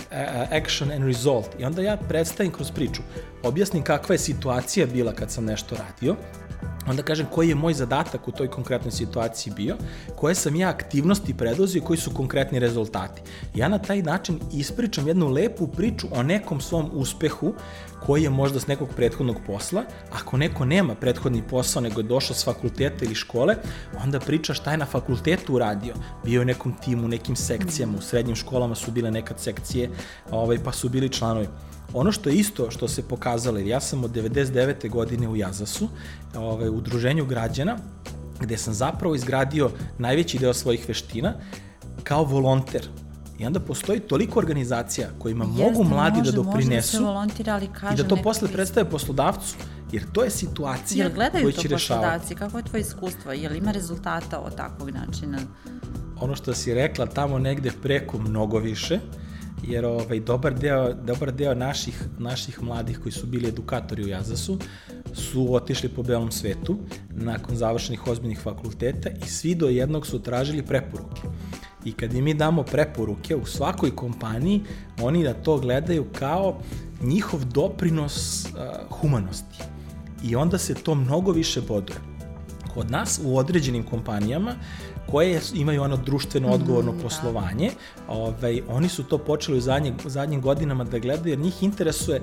Action 0.51 0.91
and 0.91 1.05
Result. 1.05 1.47
I 1.59 1.63
onda 1.63 1.81
ja 1.81 1.97
predstavim 1.97 2.51
kroz 2.51 2.71
priču, 2.71 3.01
objasnim 3.57 3.83
kakva 3.83 4.15
je 4.15 4.19
situacija 4.19 4.85
bila 4.85 5.13
kad 5.13 5.31
sam 5.31 5.45
nešto 5.45 5.75
radio, 5.75 6.15
onda 6.87 7.03
kažem 7.03 7.25
koji 7.31 7.49
je 7.49 7.55
moj 7.55 7.73
zadatak 7.73 8.27
u 8.27 8.31
toj 8.31 8.47
konkretnoj 8.47 8.91
situaciji 8.91 9.53
bio, 9.55 9.75
koje 10.15 10.35
sam 10.35 10.55
ja 10.55 10.69
aktivnosti 10.69 11.33
preduzio 11.37 11.79
i 11.79 11.85
koji 11.85 11.97
su 11.97 12.13
konkretni 12.13 12.59
rezultati. 12.59 13.21
Ja 13.55 13.67
na 13.67 13.79
taj 13.79 14.01
način 14.01 14.39
ispričam 14.53 15.07
jednu 15.07 15.29
lepu 15.29 15.67
priču 15.67 16.07
o 16.11 16.23
nekom 16.23 16.61
svom 16.61 16.91
uspehu 16.93 17.53
koji 18.05 18.23
je 18.23 18.29
možda 18.29 18.59
s 18.59 18.67
nekog 18.67 18.89
prethodnog 18.95 19.37
posla. 19.47 19.83
Ako 20.11 20.37
neko 20.37 20.65
nema 20.65 20.95
prethodni 20.95 21.41
posao 21.49 21.81
nego 21.81 21.99
je 21.99 22.07
došao 22.07 22.35
s 22.35 22.45
fakulteta 22.45 23.05
ili 23.05 23.15
škole, 23.15 23.55
onda 24.03 24.19
priča 24.19 24.53
šta 24.53 24.71
je 24.71 24.77
na 24.77 24.85
fakultetu 24.85 25.55
uradio. 25.55 25.93
Bio 26.25 26.37
je 26.37 26.41
u 26.41 26.45
nekom 26.45 26.75
timu, 26.83 27.07
nekim 27.07 27.35
sekcijama, 27.35 27.97
u 27.97 28.01
srednjim 28.01 28.35
školama 28.35 28.75
su 28.75 28.91
bile 28.91 29.11
nekad 29.11 29.39
sekcije, 29.39 29.89
ovaj, 30.31 30.57
pa 30.63 30.71
su 30.71 30.89
bili 30.89 31.09
članovi 31.09 31.47
Ono 31.93 32.11
što 32.11 32.29
je 32.29 32.35
isto 32.35 32.71
što 32.71 32.87
se 32.87 33.03
pokazalo, 33.03 33.57
jer 33.57 33.67
ja 33.67 33.79
sam 33.79 34.03
od 34.03 34.11
99. 34.11 34.89
godine 34.89 35.27
u 35.27 35.35
Jazasu, 35.35 35.87
ovaj, 36.35 36.69
u 36.69 36.75
udruženju 36.75 37.25
građana, 37.25 37.77
gde 38.39 38.57
sam 38.57 38.73
zapravo 38.73 39.15
izgradio 39.15 39.71
najveći 39.97 40.39
deo 40.39 40.53
svojih 40.53 40.87
veština 40.87 41.33
kao 42.03 42.23
volonter. 42.23 42.87
I 43.39 43.45
onda 43.45 43.59
postoji 43.59 43.99
toliko 43.99 44.39
organizacija 44.39 45.09
kojima 45.19 45.45
Jeste, 45.45 45.63
mogu 45.63 45.83
mladi 45.83 46.17
može, 46.17 46.31
da 46.31 46.35
doprinesu 46.35 46.65
može 46.65 46.75
da 46.75 46.81
se 46.81 46.99
volontira, 46.99 47.53
ali 47.53 47.65
i 47.93 47.95
da 47.97 48.03
to 48.03 48.15
posle 48.15 48.47
predstave 48.47 48.89
poslodavcu. 48.89 49.55
Jer 49.91 50.03
to 50.11 50.23
je 50.23 50.29
situacija 50.29 51.05
Jel 51.05 51.13
gledaju 51.13 51.51
to 51.51 51.61
poslodavci? 51.69 52.35
Kako 52.35 52.57
je 52.57 52.63
tvoje 52.63 52.81
iskustvo? 52.81 53.31
Jel 53.31 53.55
ima 53.55 53.71
rezultata 53.71 54.39
od 54.39 54.55
takvog 54.55 54.89
načina? 54.89 55.37
Ono 56.19 56.35
što 56.35 56.53
si 56.53 56.73
rekla, 56.73 57.05
tamo 57.05 57.39
negde 57.39 57.71
preko 57.81 58.17
mnogo 58.17 58.59
više, 58.59 58.99
jer 59.63 59.85
ovaj, 59.85 60.19
dobar, 60.19 60.53
deo, 60.53 60.93
dobar 60.93 61.31
deo 61.31 61.55
naših, 61.55 62.03
naših 62.19 62.63
mladih 62.63 62.99
koji 62.99 63.11
su 63.11 63.27
bili 63.27 63.47
edukatori 63.47 64.03
u 64.03 64.07
Jazasu 64.07 64.57
su 65.13 65.55
otišli 65.55 65.89
po 65.89 66.03
belom 66.03 66.31
svetu 66.31 66.77
nakon 67.09 67.55
završenih 67.55 68.07
ozbiljnih 68.07 68.39
fakulteta 68.39 69.09
i 69.09 69.29
svi 69.29 69.55
do 69.55 69.69
jednog 69.69 70.07
su 70.07 70.19
tražili 70.19 70.63
preporuke. 70.63 71.21
I 71.85 71.91
kad 71.91 72.13
im 72.13 72.23
mi 72.23 72.33
damo 72.33 72.63
preporuke 72.63 73.35
u 73.35 73.45
svakoj 73.45 73.95
kompaniji, 73.95 74.61
oni 75.01 75.23
da 75.23 75.33
to 75.33 75.57
gledaju 75.57 76.05
kao 76.19 76.59
njihov 77.01 77.45
doprinos 77.45 78.45
uh, 78.45 78.51
humanosti. 78.89 79.63
I 80.23 80.35
onda 80.35 80.57
se 80.57 80.73
to 80.73 80.95
mnogo 80.95 81.31
više 81.31 81.61
boduje. 81.61 81.99
Kod 82.73 82.91
nas 82.91 83.21
u 83.23 83.37
određenim 83.37 83.83
kompanijama 83.83 84.55
koje 85.11 85.41
imaju 85.55 85.83
ono 85.83 85.97
društveno 85.97 86.49
odgovorno 86.49 86.91
mm, 86.91 86.99
poslovanje, 87.01 87.71
da. 88.07 88.13
ovaj, 88.13 88.61
oni 88.69 88.89
su 88.89 89.03
to 89.03 89.17
počeli 89.17 89.57
u 89.57 89.61
zadnjim, 89.61 89.93
zadnjim 90.05 90.41
godinama 90.41 90.83
da 90.83 90.99
gledaju, 90.99 91.29
jer 91.29 91.39
njih 91.39 91.63
interesuje 91.63 92.21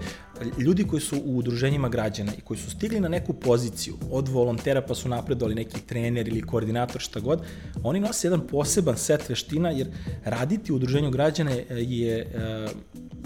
ljudi 0.58 0.84
koji 0.84 1.00
su 1.00 1.16
u 1.24 1.38
udruženjima 1.38 1.88
građana 1.88 2.32
i 2.38 2.40
koji 2.40 2.58
su 2.58 2.70
stigli 2.70 3.00
na 3.00 3.08
neku 3.08 3.32
poziciju, 3.32 3.96
od 4.10 4.28
volontera 4.28 4.82
pa 4.82 4.94
su 4.94 5.08
napredovali 5.08 5.54
neki 5.54 5.80
trener 5.80 6.28
ili 6.28 6.42
koordinator, 6.42 7.00
šta 7.00 7.20
god, 7.20 7.42
oni 7.82 8.00
nose 8.00 8.26
jedan 8.26 8.46
poseban 8.46 8.96
set 8.96 9.28
veština, 9.28 9.70
jer 9.70 9.88
raditi 10.24 10.72
u 10.72 10.76
udruženju 10.76 11.10
građana 11.10 11.50
je 11.70 12.18
e, 12.18 12.68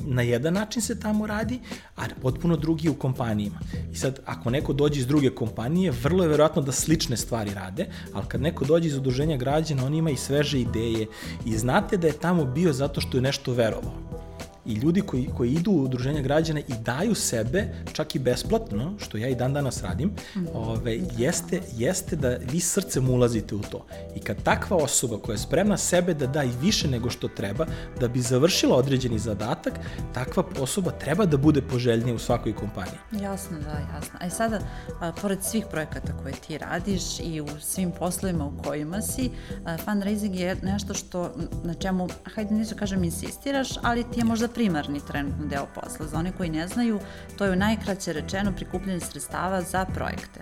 na 0.07 0.23
jedan 0.23 0.55
način 0.55 0.83
se 0.83 1.01
tamo 1.01 1.27
radi, 1.27 1.61
a 1.97 2.03
potpuno 2.23 2.57
drugi 2.57 2.89
u 2.89 2.95
kompanijima. 2.95 3.59
I 3.93 3.97
sad, 3.97 4.21
ako 4.27 4.51
neko 4.51 4.73
dođe 4.73 5.01
iz 5.01 5.07
druge 5.07 5.31
kompanije, 5.31 5.91
vrlo 5.91 6.25
je 6.25 6.29
verovatno 6.29 6.63
da 6.63 6.73
slične 6.73 7.17
stvari 7.17 7.55
rade, 7.55 7.87
ali 8.15 8.27
kad 8.29 8.41
neko 8.41 8.65
dođe 8.65 8.89
iz 8.89 8.97
udruženja 8.97 9.37
građana, 9.37 9.87
on 9.87 9.95
ima 9.95 10.11
i 10.11 10.17
sveže 10.17 10.61
ideje 10.61 11.07
i 11.45 11.59
znate 11.59 11.97
da 11.97 12.07
je 12.07 12.13
tamo 12.13 12.45
bio 12.45 12.73
zato 12.73 13.01
što 13.01 13.17
je 13.17 13.23
nešto 13.23 13.53
verovao 13.53 14.28
i 14.69 14.75
ljudi 14.75 15.01
koji, 15.01 15.29
koji 15.37 15.53
idu 15.53 15.71
u 15.71 15.83
udruženja 15.83 16.23
građana 16.23 16.61
i 16.61 16.73
daju 16.85 17.15
sebe, 17.15 17.69
čak 17.93 18.15
i 18.15 18.19
besplatno, 18.19 18.95
što 18.99 19.19
ja 19.19 19.29
i 19.29 19.35
dan 19.35 19.53
danas 19.53 19.83
radim, 19.83 20.11
ove, 20.55 20.99
jeste, 21.17 21.61
jeste 21.77 22.17
da 22.17 22.37
vi 22.53 22.61
srcem 22.61 23.11
ulazite 23.11 23.55
u 23.55 23.61
to. 23.61 23.87
I 24.17 24.21
kad 24.21 24.43
takva 24.43 24.77
osoba 24.77 25.19
koja 25.19 25.35
je 25.35 25.39
spremna 25.39 25.77
sebe 25.77 26.15
da 26.15 26.27
da 26.27 26.45
i 26.45 26.51
više 26.61 26.89
nego 26.89 27.11
što 27.11 27.29
treba, 27.29 27.67
da 28.01 28.09
bi 28.09 28.21
završila 28.21 28.77
određeni 28.77 29.19
zadatak, 29.19 29.75
takva 30.15 30.45
osoba 30.61 30.91
treba 30.91 31.27
da 31.27 31.37
bude 31.37 31.63
poželjnija 31.63 32.15
u 32.15 32.19
svakoj 32.19 32.55
kompaniji. 32.55 32.99
Jasno, 33.23 33.59
da, 33.59 33.95
jasno. 33.95 34.19
A 34.21 34.27
i 34.27 34.31
sada, 34.31 34.61
a, 35.01 35.13
pored 35.13 35.45
svih 35.45 35.65
projekata 35.71 36.13
koje 36.23 36.35
ti 36.35 36.59
radiš 36.59 37.21
i 37.21 37.41
u 37.41 37.49
svim 37.61 37.91
poslovima 37.91 38.45
u 38.45 38.63
kojima 38.63 39.03
si, 39.03 39.31
a, 39.65 39.77
fundraising 39.77 40.35
je 40.35 40.57
nešto 40.63 40.95
što, 40.95 41.31
na 41.65 41.75
čemu, 41.75 42.09
hajde 42.35 42.55
nisu 42.55 42.77
kažem 42.77 43.05
insistiraš, 43.05 43.69
ali 43.83 44.05
ti 44.13 44.21
je 44.21 44.25
možda 44.25 44.49
primarni 44.59 45.01
trenutno 45.01 45.47
deo 45.47 45.67
posla. 45.75 46.07
Za 46.07 46.19
one 46.19 46.33
koji 46.33 46.51
ne 46.51 46.69
znaju, 46.69 47.01
to 47.37 47.45
je 47.45 47.53
u 47.53 47.57
najkraće 47.57 48.13
rečeno 48.13 48.53
prikupljanje 48.53 49.01
sredstava 49.01 49.63
za 49.63 49.85
projekte. 49.85 50.41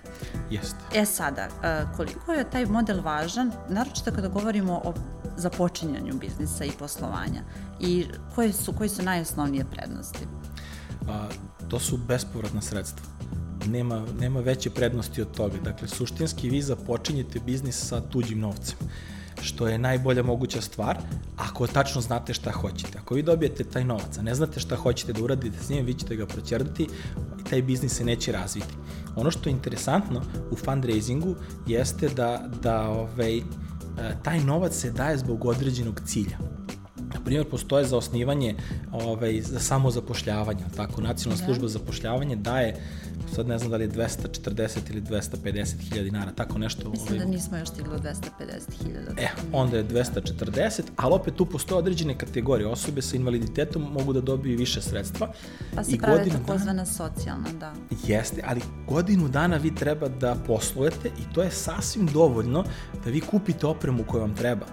Jeste. 0.49 0.77
E 0.93 1.05
sada, 1.05 1.41
e, 1.63 1.83
koliko 1.95 2.33
je 2.33 2.49
taj 2.49 2.65
model 2.65 3.01
važan, 3.01 3.51
naročito 3.69 4.11
kada 4.11 4.27
govorimo 4.27 4.81
o 4.85 4.93
započinjanju 5.37 6.13
biznisa 6.19 6.65
i 6.65 6.71
poslovanja 6.79 7.43
i 7.79 8.05
koje 8.35 8.53
su, 8.53 8.73
koji 8.73 8.89
su 8.89 9.03
najosnovnije 9.03 9.65
prednosti? 9.71 10.25
A, 11.09 11.27
to 11.69 11.79
su 11.79 11.97
bespovratna 11.97 12.61
sredstva. 12.61 13.05
Nema, 13.67 14.05
nema 14.19 14.39
veće 14.39 14.69
prednosti 14.69 15.21
od 15.21 15.31
toga. 15.35 15.57
Dakle, 15.63 15.87
suštinski 15.87 16.49
vi 16.49 16.61
započinjete 16.61 17.39
biznis 17.39 17.87
sa 17.87 18.01
tuđim 18.01 18.39
novcem 18.39 18.77
što 19.41 19.67
je 19.67 19.77
najbolja 19.77 20.23
moguća 20.23 20.61
stvar, 20.61 20.97
ako 21.37 21.67
tačno 21.67 22.01
znate 22.01 22.33
šta 22.33 22.51
hoćete. 22.51 22.99
Ako 22.99 23.15
vi 23.15 23.23
dobijete 23.23 23.63
taj 23.63 23.83
novac, 23.83 24.17
a 24.17 24.21
ne 24.21 24.35
znate 24.35 24.59
šta 24.59 24.75
hoćete 24.75 25.13
da 25.13 25.23
uradite 25.23 25.57
s 25.63 25.69
njim, 25.69 25.85
vi 25.85 25.93
ćete 25.93 26.15
ga 26.15 26.25
proćerdati 26.25 26.83
i 27.39 27.43
taj 27.49 27.61
biznis 27.61 27.93
se 27.93 28.05
neće 28.05 28.31
razviti. 28.31 28.73
Ono 29.15 29.31
što 29.31 29.49
je 29.49 29.53
interesantno 29.53 30.21
u 30.51 30.55
fundraisingu 30.55 31.35
jeste 31.67 32.09
da, 32.09 32.49
da 32.61 32.89
ovaj, 32.89 33.41
taj 34.23 34.39
novac 34.39 34.73
se 34.73 34.91
daje 34.91 35.17
zbog 35.17 35.45
određenog 35.45 36.01
cilja. 36.05 36.37
Na 37.13 37.21
primjer, 37.25 37.49
postoje 37.49 37.85
za 37.85 37.97
osnivanje 37.97 38.55
ovaj, 38.91 39.41
za 39.41 39.59
samozapošljavanje, 39.59 40.63
tako, 40.75 41.01
Nacionalna 41.01 41.39
da. 41.39 41.45
služba 41.45 41.67
za 41.67 41.79
zapošljavanje 41.79 42.35
daje 42.35 42.75
sad 43.35 43.47
ne 43.47 43.57
znam 43.57 43.71
da 43.71 43.77
li 43.77 43.83
je 43.83 43.89
240 43.89 44.77
ili 44.89 45.01
250 45.01 45.79
hiljada 45.79 46.03
dinara, 46.03 46.31
tako 46.31 46.57
nešto. 46.57 46.89
Mislim 46.89 47.07
ovaj... 47.07 47.19
da 47.19 47.25
nismo 47.25 47.57
još 47.57 47.69
stigli 47.69 47.97
250 47.97 48.83
hiljada. 48.83 49.11
E, 49.17 49.27
onda 49.53 49.77
je 49.77 49.87
240, 49.87 50.81
ali 50.95 51.13
opet 51.13 51.35
tu 51.35 51.45
postoje 51.45 51.79
određene 51.79 52.17
kategorije. 52.17 52.67
Osobe 52.67 53.01
sa 53.01 53.15
invaliditetom 53.15 53.81
mogu 53.81 54.13
da 54.13 54.21
dobiju 54.21 54.57
više 54.57 54.81
sredstva. 54.81 55.31
Pa 55.75 55.83
se 55.83 55.91
I 55.91 55.97
pravi 55.97 56.29
takozvana 56.29 56.73
dana... 56.73 56.85
socijalna, 56.85 57.49
da. 57.59 57.73
Jeste, 58.07 58.43
ali 58.47 58.61
godinu 58.87 59.27
dana 59.27 59.57
vi 59.57 59.75
treba 59.75 60.07
da 60.07 60.35
poslujete 60.47 61.09
i 61.09 61.33
to 61.33 61.43
je 61.43 61.51
sasvim 61.51 62.07
dovoljno 62.07 62.63
da 63.05 63.09
vi 63.09 63.21
kupite 63.21 63.67
opremu 63.67 64.03
koju 64.03 64.21
vam 64.21 64.35
treba 64.35 64.65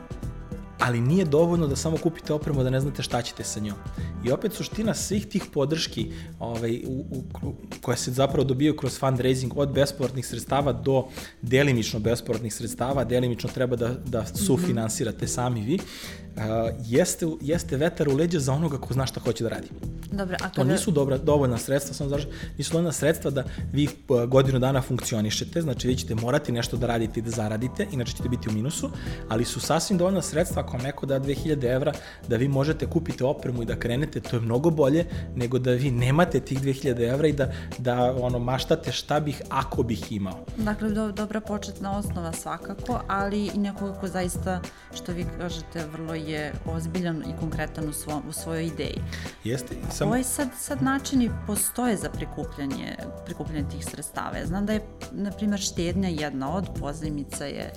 ali 0.78 1.00
nije 1.00 1.24
dovoljno 1.24 1.66
da 1.66 1.76
samo 1.76 1.96
kupite 1.96 2.32
opremu 2.32 2.62
da 2.62 2.70
ne 2.70 2.80
znate 2.80 3.02
šta 3.02 3.22
ćete 3.22 3.44
sa 3.44 3.60
njom. 3.60 3.76
I 4.24 4.30
opet 4.30 4.52
suština 4.52 4.94
svih 4.94 5.26
tih 5.26 5.44
podrški 5.52 6.12
ovaj, 6.38 6.82
u, 6.86 7.04
u, 7.42 7.54
koje 7.80 7.96
se 7.96 8.12
zapravo 8.12 8.44
dobijaju 8.44 8.76
kroz 8.76 8.98
fundraising 8.98 9.52
od 9.56 9.72
besportnih 9.72 10.26
sredstava 10.26 10.72
do 10.72 11.04
delimično 11.42 12.00
besportnih 12.00 12.54
sredstava, 12.54 13.04
delimično 13.04 13.50
treba 13.54 13.76
da, 13.76 13.88
da 13.88 14.26
sufinansirate 14.26 15.28
sami 15.28 15.60
vi, 15.60 15.74
uh, 15.74 16.42
jeste, 16.86 17.26
jeste 17.40 17.76
vetar 17.76 18.08
u 18.08 18.16
leđa 18.16 18.40
za 18.40 18.52
onoga 18.52 18.78
ko 18.78 18.94
zna 18.94 19.06
šta 19.06 19.20
hoće 19.20 19.44
da 19.44 19.50
radi. 19.50 19.68
Dobro, 20.12 20.36
a 20.36 20.38
kada... 20.38 20.54
To 20.54 20.64
nisu 20.64 20.90
dobra, 20.90 21.18
dovoljna 21.18 21.58
sredstva, 21.58 21.94
samo 21.94 22.10
zašto, 22.10 22.30
nisu 22.58 22.72
dovoljna 22.72 22.92
sredstva 22.92 23.30
da 23.30 23.44
vi 23.72 23.88
godinu 24.28 24.58
dana 24.58 24.82
funkcionišete, 24.82 25.60
znači 25.60 25.88
vi 25.88 25.96
ćete 25.96 26.14
morati 26.14 26.52
nešto 26.52 26.76
da 26.76 26.86
radite 26.86 27.20
i 27.20 27.22
da 27.22 27.30
zaradite, 27.30 27.86
inače 27.92 28.12
ćete 28.12 28.28
biti 28.28 28.48
u 28.48 28.52
minusu, 28.52 28.90
ali 29.28 29.44
su 29.44 29.60
sasvim 29.60 29.98
dovoljna 29.98 30.22
sredstva 30.22 30.62
ako 30.62 30.73
vam 30.74 30.82
neko 30.82 31.06
da 31.06 31.20
2000 31.20 31.74
evra 31.74 31.92
da 32.28 32.36
vi 32.36 32.48
možete 32.48 32.86
kupiti 32.86 33.24
opremu 33.24 33.62
i 33.62 33.66
da 33.66 33.76
krenete, 33.76 34.20
to 34.20 34.36
je 34.36 34.40
mnogo 34.40 34.70
bolje 34.70 35.06
nego 35.36 35.58
da 35.58 35.70
vi 35.70 35.90
nemate 35.90 36.40
tih 36.40 36.62
2000 36.62 37.12
evra 37.12 37.28
i 37.28 37.32
da, 37.32 37.52
da 37.78 38.14
ono, 38.20 38.38
maštate 38.38 38.92
šta 38.92 39.20
bih 39.20 39.42
ako 39.48 39.82
bih 39.82 40.12
imao. 40.12 40.44
Dakle, 40.56 40.90
do, 40.90 41.12
dobra 41.12 41.40
početna 41.40 41.98
osnova 41.98 42.32
svakako, 42.32 43.00
ali 43.08 43.50
i 43.54 43.58
nekoga 43.58 43.92
ko 44.00 44.08
zaista, 44.08 44.60
što 44.94 45.12
vi 45.12 45.26
kažete, 45.38 45.86
vrlo 45.92 46.14
je 46.14 46.52
ozbiljan 46.66 47.22
i 47.22 47.40
konkretan 47.40 47.88
u, 47.88 47.92
svo, 47.92 48.22
u 48.28 48.32
svojoj 48.32 48.66
ideji. 48.66 49.00
Jeste. 49.44 49.74
Sam... 49.90 50.08
Koji 50.08 50.24
sad, 50.24 50.48
sad 50.58 50.82
načini 50.82 51.30
postoje 51.46 51.96
za 51.96 52.10
prikupljanje, 52.10 52.96
prikupljanje 53.24 53.68
tih 53.68 53.84
sredstava? 53.84 54.36
Ja 54.36 54.46
znam 54.46 54.66
da 54.66 54.72
je, 54.72 54.80
na 55.12 55.30
primjer, 55.30 55.60
štednja 55.60 56.08
jedna 56.08 56.56
od 56.56 56.68
pozajmica 56.80 57.44
je 57.44 57.72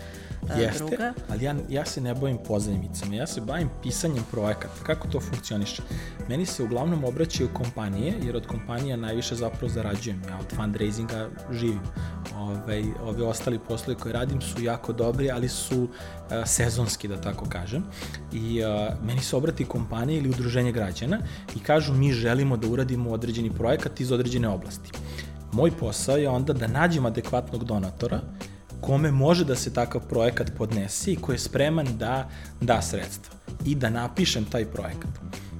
E, 0.56 0.62
Jeste, 0.62 0.77
druga. 0.77 1.13
ali 1.30 1.44
ja, 1.44 1.56
ja 1.70 1.86
se 1.86 2.01
ne 2.01 2.13
bavim 2.13 2.38
pozajmicama, 2.77 3.15
ja 3.15 3.27
se 3.27 3.41
bavim 3.41 3.69
pisanjem 3.84 4.24
projekata. 4.31 4.84
Kako 4.84 5.07
to 5.07 5.19
funkcioniše? 5.19 5.81
Meni 6.29 6.46
se 6.46 6.63
uglavnom 6.63 7.03
obraćaju 7.03 7.50
kompanije, 7.53 8.13
jer 8.24 8.36
od 8.36 8.48
kompanija 8.48 8.98
najviše 8.98 9.36
zapravo 9.36 9.69
zarađujem. 9.69 10.22
Ja 10.29 10.38
od 10.39 10.55
fundraisinga 10.55 11.29
živim. 11.51 11.79
Ove, 12.36 12.84
ove 13.01 13.24
ostali 13.24 13.60
poslovi 13.60 14.00
koje 14.00 14.13
radim 14.13 14.41
su 14.41 14.63
jako 14.63 14.93
dobri, 14.93 15.31
ali 15.31 15.50
su 15.50 15.84
uh, 15.84 15.89
sezonski, 16.46 17.07
da 17.07 17.22
tako 17.22 17.46
kažem. 17.50 17.84
I 18.31 18.62
uh, 18.63 19.05
meni 19.05 19.22
se 19.22 19.36
obrati 19.36 19.65
kompanija 19.65 20.17
ili 20.17 20.29
udruženje 20.29 20.72
građana 20.72 21.19
i 21.55 21.60
kažu 21.60 21.93
mi 21.93 22.12
želimo 22.13 22.57
da 22.57 22.67
uradimo 22.67 23.12
određeni 23.12 23.51
projekat 23.51 24.00
iz 24.00 24.12
određene 24.12 24.48
oblasti. 24.48 24.91
Moj 25.51 25.72
posao 25.72 26.17
je 26.17 26.29
onda 26.29 26.53
da 26.53 26.67
nađem 26.67 27.05
adekvatnog 27.05 27.63
donatora, 27.63 28.22
kome 28.81 29.12
može 29.12 29.46
da 29.46 29.55
se 29.55 29.74
takav 29.74 30.01
projekat 30.10 30.51
podnese 30.57 31.12
i 31.12 31.15
ko 31.15 31.31
je 31.31 31.38
spreman 31.38 31.88
da 31.98 32.29
da 32.62 32.81
sredstva 32.81 33.36
i 33.65 33.75
da 33.75 33.89
napišem 33.89 34.46
taj 34.46 34.65
projekat. 34.65 35.10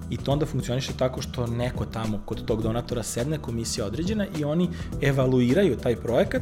I 0.09 0.17
to 0.17 0.31
onda 0.31 0.45
funkcioniše 0.45 0.93
tako 0.97 1.21
što 1.21 1.47
neko 1.47 1.86
tamo 1.86 2.19
kod 2.25 2.45
tog 2.45 2.62
donatora 2.63 3.03
sedne, 3.03 3.38
komisija 3.38 3.86
određena 3.86 4.25
i 4.38 4.43
oni 4.43 4.69
evaluiraju 5.01 5.77
taj 5.77 5.95
projekat 5.95 6.41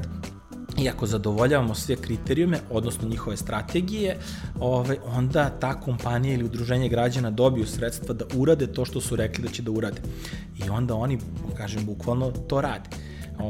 i 0.77 0.89
ako 0.89 1.05
zadovoljavamo 1.05 1.75
sve 1.75 1.95
kriterijume, 1.95 2.59
odnosno 2.71 3.07
njihove 3.07 3.37
strategije, 3.37 4.17
ovaj, 4.59 4.97
onda 5.05 5.49
ta 5.49 5.79
kompanija 5.79 6.33
ili 6.33 6.43
udruženje 6.43 6.89
građana 6.89 7.31
dobiju 7.31 7.65
sredstva 7.65 8.13
da 8.13 8.25
urade 8.35 8.67
to 8.67 8.85
što 8.85 9.01
su 9.01 9.15
rekli 9.15 9.43
da 9.43 9.49
će 9.49 9.61
da 9.61 9.71
urade. 9.71 10.01
I 10.65 10.69
onda 10.69 10.95
oni, 10.95 11.19
kažem, 11.57 11.85
bukvalno 11.85 12.31
to 12.31 12.61
rade. 12.61 12.89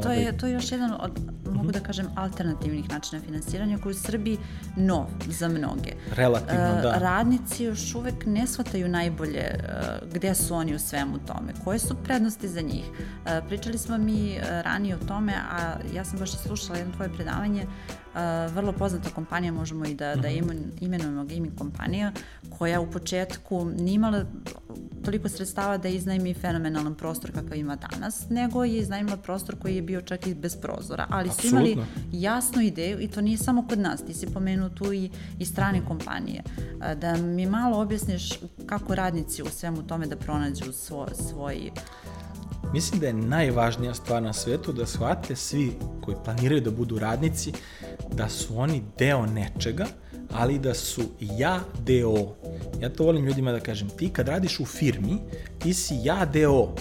To 0.02 0.12
je, 0.12 0.38
to 0.38 0.46
je 0.46 0.52
još 0.52 0.72
jedan 0.72 0.92
od, 1.00 1.20
mogu 1.52 1.72
da 1.72 1.80
kažem, 1.80 2.06
alternativnih 2.16 2.90
načina 2.90 3.22
finansiranja 3.22 3.78
koji 3.78 3.92
je 3.92 3.96
u 3.96 4.00
Srbiji 4.00 4.38
nov 4.76 5.06
za 5.28 5.48
mnoge. 5.48 5.92
Relativno, 6.14 6.80
da. 6.82 6.98
Radnici 6.98 7.64
još 7.64 7.94
uvek 7.94 8.26
ne 8.26 8.46
shvataju 8.46 8.88
najbolje 8.88 9.40
e, 9.40 9.58
gde 10.14 10.34
su 10.34 10.54
oni 10.54 10.74
u 10.74 10.78
svemu 10.78 11.18
tome, 11.18 11.52
koje 11.64 11.78
su 11.78 11.96
prednosti 12.04 12.48
za 12.48 12.60
njih. 12.60 12.84
E, 13.26 13.40
pričali 13.48 13.78
smo 13.78 13.98
mi 13.98 14.38
ranije 14.64 14.96
o 14.96 15.06
tome, 15.08 15.32
a 15.50 15.76
ja 15.94 16.04
sam 16.04 16.18
baš 16.18 16.30
slušala 16.32 16.78
jedno 16.78 16.94
tvoje 16.94 17.12
predavanje 17.12 17.66
vrlo 18.48 18.72
poznata 18.72 19.10
kompanija, 19.10 19.52
možemo 19.52 19.84
i 19.84 19.94
da, 19.94 20.14
da 20.14 20.28
mhm. 20.30 20.50
imenujemo 20.80 21.24
gaming 21.24 21.58
kompanija, 21.58 22.12
koja 22.58 22.80
u 22.80 22.90
početku 22.90 23.64
nije 23.64 23.94
imala 23.94 24.24
toliko 25.04 25.28
sredstava 25.28 25.78
da 25.78 25.88
iznajmi 25.88 26.34
fenomenalan 26.34 26.94
prostor 26.94 27.32
kakav 27.32 27.58
ima 27.58 27.76
danas, 27.76 28.28
nego 28.30 28.64
je 28.64 28.78
iznajmila 28.78 29.16
prostor 29.16 29.58
koji 29.58 29.76
je 29.76 29.82
bio 29.82 30.00
čak 30.00 30.26
i 30.26 30.34
bez 30.34 30.56
prozora, 30.56 31.06
ali 31.10 31.30
su 31.30 31.46
imali 31.46 31.76
jasnu 32.12 32.62
ideju 32.62 33.00
i 33.00 33.08
to 33.08 33.20
nije 33.20 33.38
samo 33.38 33.66
kod 33.68 33.78
nas, 33.78 34.02
ti 34.02 34.14
si 34.14 34.26
pomenuo 34.26 34.68
tu 34.68 34.92
i, 34.92 35.10
i 35.38 35.44
strane 35.44 35.86
kompanije. 35.88 36.42
Da 36.96 37.16
mi 37.16 37.46
malo 37.46 37.80
objasniš 37.80 38.30
kako 38.66 38.94
radnici 38.94 39.42
u 39.42 39.46
svemu 39.46 39.82
tome 39.82 40.06
da 40.06 40.16
pronađu 40.16 40.72
svoj, 40.72 41.10
svoj 41.14 41.70
Mislim 42.72 43.00
da 43.00 43.06
je 43.06 43.12
najvažnija 43.12 43.94
stvar 43.94 44.22
na 44.22 44.32
svetu 44.32 44.72
da 44.72 44.86
shvate 44.86 45.36
svi 45.36 45.72
koji 46.04 46.16
planiraju 46.24 46.60
da 46.60 46.70
budu 46.70 46.98
radnici 46.98 47.52
da 48.12 48.28
su 48.28 48.58
oni 48.58 48.82
deo 48.98 49.26
nečega, 49.26 49.86
ali 50.32 50.58
da 50.58 50.74
su 50.74 51.02
ja 51.20 51.60
deo. 51.78 52.34
Ja 52.80 52.88
to 52.88 53.04
volim 53.04 53.24
ljudima 53.24 53.52
da 53.52 53.60
kažem, 53.60 53.88
ti 53.88 54.08
kad 54.08 54.28
radiš 54.28 54.60
u 54.60 54.64
firmi, 54.64 55.18
ti 55.58 55.74
si 55.74 55.94
ja 56.02 56.24
deo 56.24 56.74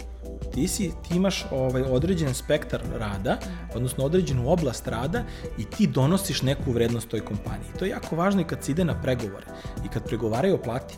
ti, 0.55 0.67
si, 0.67 0.91
ti 1.07 1.15
imaš 1.15 1.45
ovaj, 1.51 1.81
određen 1.81 2.33
spektar 2.33 2.81
rada, 2.99 3.37
odnosno 3.75 4.05
određenu 4.05 4.51
oblast 4.51 4.87
rada 4.87 5.23
i 5.57 5.65
ti 5.65 5.87
donosiš 5.87 6.41
neku 6.41 6.71
vrednost 6.71 7.07
toj 7.07 7.25
kompaniji. 7.25 7.75
To 7.79 7.85
je 7.85 7.91
jako 7.91 8.15
važno 8.15 8.41
i 8.41 8.43
kad 8.43 8.63
se 8.63 8.71
ide 8.71 8.85
na 8.85 9.01
pregovore 9.01 9.45
i 9.85 9.87
kad 9.87 10.07
pregovaraju 10.07 10.55
o 10.55 10.61
plati. 10.61 10.97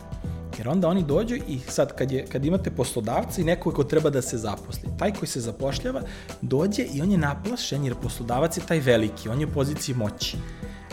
Jer 0.58 0.68
onda 0.68 0.88
oni 0.88 1.02
dođu 1.02 1.34
i 1.34 1.58
sad 1.58 1.96
kad, 1.96 2.12
je, 2.12 2.26
kad 2.26 2.44
imate 2.44 2.70
poslodavca 2.70 3.40
i 3.40 3.44
nekog 3.44 3.74
ko 3.74 3.84
treba 3.84 4.10
da 4.10 4.22
se 4.22 4.38
zaposli, 4.38 4.88
taj 4.98 5.12
koji 5.12 5.28
se 5.28 5.40
zapošljava 5.40 6.02
dođe 6.42 6.82
i 6.82 7.02
on 7.02 7.12
je 7.12 7.18
naplašen 7.18 7.84
jer 7.84 7.94
poslodavac 7.94 8.56
je 8.56 8.66
taj 8.66 8.80
veliki, 8.80 9.28
on 9.28 9.40
je 9.40 9.46
u 9.46 9.50
poziciji 9.50 9.94
moći. 9.94 10.36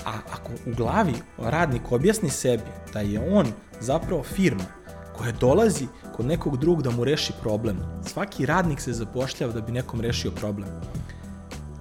A 0.05 0.11
ako 0.31 0.51
u 0.65 0.75
glavi 0.75 1.13
radnik 1.37 1.91
objasni 1.91 2.29
sebi 2.29 2.63
da 2.93 2.99
je 2.99 3.33
on 3.33 3.47
zapravo 3.79 4.23
firma 4.23 4.65
koja 5.17 5.31
dolazi 5.31 5.87
kod 6.15 6.25
nekog 6.25 6.57
drugog 6.57 6.83
da 6.83 6.91
mu 6.91 7.03
reši 7.03 7.33
problem, 7.41 7.77
svaki 8.07 8.45
radnik 8.45 8.79
se 8.81 8.93
zapošljava 8.93 9.53
da 9.53 9.61
bi 9.61 9.71
nekom 9.71 10.01
rešio 10.01 10.31
problem. 10.31 10.69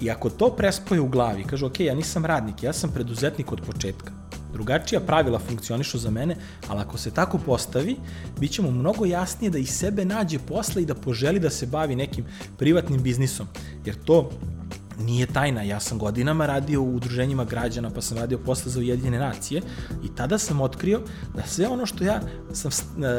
I 0.00 0.10
ako 0.10 0.30
to 0.30 0.50
prespoje 0.56 1.00
u 1.00 1.08
glavi, 1.08 1.44
kaže, 1.44 1.66
ok, 1.66 1.80
ja 1.80 1.94
nisam 1.94 2.24
radnik, 2.24 2.62
ja 2.62 2.72
sam 2.72 2.90
preduzetnik 2.90 3.52
od 3.52 3.60
početka, 3.66 4.12
drugačija 4.54 5.00
pravila 5.00 5.38
funkcionišu 5.38 5.98
za 5.98 6.10
mene, 6.10 6.36
ali 6.68 6.80
ako 6.80 6.98
se 6.98 7.10
tako 7.10 7.38
postavi, 7.38 7.96
bit 8.40 8.50
će 8.50 8.62
mu 8.62 8.70
mnogo 8.70 9.04
jasnije 9.04 9.50
da 9.50 9.58
i 9.58 9.66
sebe 9.66 10.04
nađe 10.04 10.38
posle 10.38 10.82
i 10.82 10.86
da 10.86 10.94
poželi 10.94 11.40
da 11.40 11.50
se 11.50 11.66
bavi 11.66 11.96
nekim 11.96 12.24
privatnim 12.58 13.02
biznisom. 13.02 13.46
Jer 13.84 13.96
to 14.04 14.30
nije 14.98 15.26
tajna, 15.26 15.62
ja 15.62 15.80
sam 15.80 15.98
godinama 15.98 16.46
radio 16.46 16.82
u 16.82 16.94
udruženjima 16.96 17.44
građana, 17.44 17.90
pa 17.90 18.00
sam 18.00 18.18
radio 18.18 18.38
posle 18.38 18.70
za 18.70 18.80
Ujedinjene 18.80 19.18
nacije 19.18 19.62
i 20.04 20.14
tada 20.16 20.38
sam 20.38 20.60
otkrio 20.60 21.00
da 21.34 21.42
sve 21.46 21.68
ono 21.68 21.86
što 21.86 22.04
ja 22.04 22.20
sam 22.52 22.70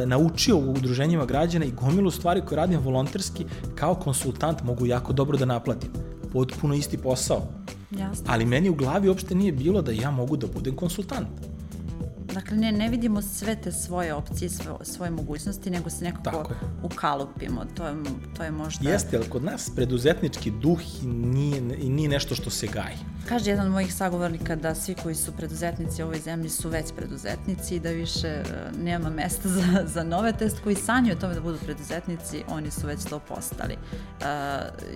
naučio 0.05 0.57
u 0.57 0.71
udruženjima 0.71 1.25
građana 1.25 1.65
i 1.65 1.71
gomilu 1.71 2.11
stvari 2.11 2.41
koje 2.41 2.57
radim 2.57 2.79
volonterski, 2.79 3.45
kao 3.75 3.95
konsultant 3.95 4.63
mogu 4.63 4.85
jako 4.85 5.13
dobro 5.13 5.37
da 5.37 5.45
naplatim. 5.45 5.89
Potpuno 6.35 6.73
isti 6.73 6.97
posao 6.97 7.47
Jasno. 7.91 8.25
Ali 8.27 8.45
meni 8.45 8.69
u 8.69 8.75
glavi 8.75 9.07
uopšte 9.07 9.35
nije 9.35 9.51
bilo 9.51 9.81
da 9.81 9.91
ja 9.91 10.11
mogu 10.11 10.37
da 10.37 10.47
budem 10.47 10.75
konsultant. 10.75 11.27
Dakle, 12.33 12.57
ne, 12.57 12.71
ne 12.71 12.89
vidimo 12.89 13.21
sve 13.21 13.55
te 13.55 13.71
svoje 13.71 14.13
opcije, 14.13 14.49
svoje, 14.49 14.77
svoje 14.81 15.11
mogućnosti, 15.11 15.69
nego 15.69 15.89
se 15.89 16.03
nekako 16.03 16.49
ukalupimo. 16.83 17.65
To 17.75 17.87
je, 17.87 17.95
to 18.37 18.43
je 18.43 18.51
možda... 18.51 18.89
Jeste, 18.89 19.17
ali 19.17 19.29
kod 19.29 19.43
nas 19.43 19.71
preduzetnički 19.75 20.51
duh 20.51 20.79
nije, 21.03 21.61
nije 21.61 22.09
nešto 22.09 22.35
što 22.35 22.49
se 22.49 22.67
gaji. 22.67 22.97
Kaže 23.29 23.49
jedan 23.49 23.65
od 23.65 23.71
mojih 23.71 23.93
sagovornika 23.93 24.55
da 24.55 24.75
svi 24.75 24.95
koji 25.03 25.15
su 25.15 25.31
preduzetnici 25.31 26.03
u 26.03 26.05
ovoj 26.05 26.19
zemlji 26.19 26.49
su 26.49 26.69
već 26.69 26.85
preduzetnici 26.95 27.75
i 27.75 27.79
da 27.79 27.89
više 27.89 28.27
e, 28.27 28.43
nema 28.83 29.09
mesta 29.09 29.49
za, 29.57 29.83
za 29.85 30.03
nove, 30.03 30.33
test 30.33 30.59
koji 30.63 30.75
sanju 30.75 31.11
o 31.11 31.15
tome 31.15 31.33
da 31.33 31.41
budu 31.41 31.57
preduzetnici, 31.57 32.43
oni 32.47 32.71
su 32.71 32.87
već 32.87 33.03
to 33.03 33.19
postali. 33.19 33.73
Uh, 33.73 34.25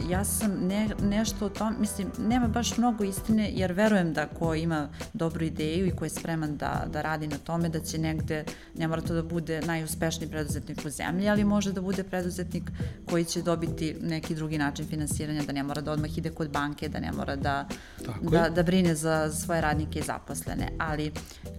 ja 0.10 0.26
sam 0.26 0.52
ne, 0.68 0.90
nešto 1.02 1.46
o 1.46 1.50
tom, 1.50 1.76
mislim, 1.80 2.12
nema 2.18 2.48
baš 2.48 2.78
mnogo 2.78 3.04
istine, 3.04 3.52
jer 3.54 3.72
verujem 3.72 4.14
da 4.14 4.28
ko 4.28 4.56
ima 4.56 4.90
dobru 5.14 5.46
ideju 5.46 5.88
i 5.88 5.92
ko 5.92 6.06
je 6.06 6.10
spreman 6.10 6.58
da, 6.58 6.86
da 6.94 7.02
radi 7.02 7.28
na 7.28 7.38
tome, 7.38 7.70
da 7.70 7.80
će 7.80 7.98
negde, 7.98 8.44
ne 8.78 8.88
mora 8.88 9.02
to 9.02 9.14
da 9.14 9.24
bude 9.24 9.62
najuspešniji 9.62 10.30
preduzetnik 10.30 10.86
u 10.86 10.90
zemlji, 10.90 11.30
ali 11.30 11.44
može 11.44 11.72
da 11.72 11.82
bude 11.82 12.04
preduzetnik 12.04 12.72
koji 13.10 13.26
će 13.26 13.42
dobiti 13.42 13.96
neki 14.02 14.36
drugi 14.36 14.58
način 14.58 14.88
finansiranja, 14.88 15.44
da 15.44 15.54
ne 15.54 15.64
mora 15.64 15.82
da 15.82 15.92
odmah 15.92 16.18
ide 16.18 16.30
kod 16.30 16.50
banke, 16.50 16.90
da 16.90 17.00
ne 17.00 17.12
mora 17.12 17.36
da 17.36 17.68
da, 18.22 18.50
da 18.50 18.64
brine 18.64 18.96
za 18.96 19.32
svoje 19.32 19.62
radnike 19.62 20.00
i 20.00 20.04
zaposlene. 20.04 20.70
Ali 20.78 21.12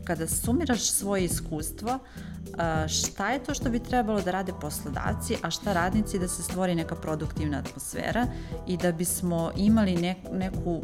kada 0.05 0.27
sumiraš 0.27 0.91
svoje 0.91 1.25
iskustvo, 1.25 1.99
šta 2.89 3.31
je 3.31 3.45
to 3.45 3.55
što 3.55 3.71
bi 3.71 3.79
trebalo 3.79 4.21
da 4.21 4.31
rade 4.31 4.53
poslodavci, 4.61 5.37
a 5.43 5.51
šta 5.51 5.73
radnici 5.73 6.19
da 6.19 6.29
se 6.29 6.43
stvori 6.43 6.75
neka 6.75 6.95
produktivna 6.95 7.59
atmosfera 7.59 8.27
i 8.67 8.77
da 8.77 8.93
bismo 8.93 9.53
imali 9.57 9.97
nek, 9.97 10.17
neku 10.33 10.83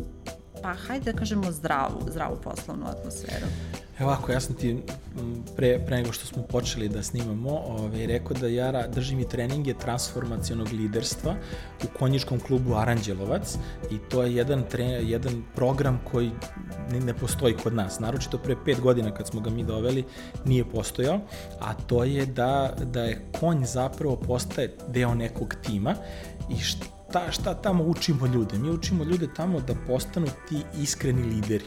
pa 0.67 0.75
hajde 0.75 1.13
da 1.13 1.19
kažemo 1.19 1.53
zdravu, 1.53 2.01
zdravu 2.11 2.37
poslovnu 2.45 2.87
atmosferu. 2.87 3.47
Evo 3.99 4.11
ako, 4.11 4.33
ja 4.33 4.41
sam 4.41 4.55
ti 4.55 4.83
pre, 5.57 5.79
pre 5.87 5.97
nego 5.97 6.13
što 6.13 6.27
smo 6.27 6.43
počeli 6.43 6.89
da 6.89 7.03
snimamo, 7.03 7.51
ovaj, 7.51 8.07
rekao 8.07 8.37
da 8.37 8.49
ja 8.49 8.87
držim 8.89 9.21
i 9.21 9.29
treninge 9.29 9.75
transformacionog 9.75 10.69
liderstva 10.73 11.35
u 11.85 11.99
konjičkom 11.99 12.41
klubu 12.41 12.75
Aranđelovac 12.75 13.55
i 13.91 13.99
to 14.11 14.23
je 14.23 14.35
jedan, 14.35 14.65
tre, 14.71 14.85
jedan 14.85 15.43
program 15.55 16.01
koji 16.11 16.31
ne, 16.93 17.01
ne 17.01 17.15
postoji 17.15 17.55
kod 17.63 17.75
nas. 17.75 18.01
Naročito 18.01 18.39
pre 18.39 18.57
pet 18.65 18.81
godina 18.81 19.15
kad 19.15 19.29
smo 19.29 19.41
ga 19.41 19.51
mi 19.51 19.65
doveli 19.65 20.05
nije 20.45 20.65
postojao, 20.65 21.21
a 21.61 21.75
to 21.75 22.05
je 22.05 22.27
da, 22.27 22.75
da 22.85 23.03
je 23.03 23.27
konj 23.41 23.65
zapravo 23.65 24.17
postaje 24.17 24.77
deo 24.89 25.15
nekog 25.15 25.55
tima 25.63 25.95
i 26.51 26.59
šta 26.59 26.96
šta, 27.17 27.33
šta 27.33 27.55
tamo 27.55 27.85
učimo 27.85 28.27
ljude? 28.27 28.59
Mi 28.59 28.71
učimo 28.71 29.05
ljude 29.05 29.29
tamo 29.37 29.61
da 29.61 29.75
postanu 29.87 30.27
ti 30.49 30.63
iskreni 30.79 31.23
lideri. 31.23 31.65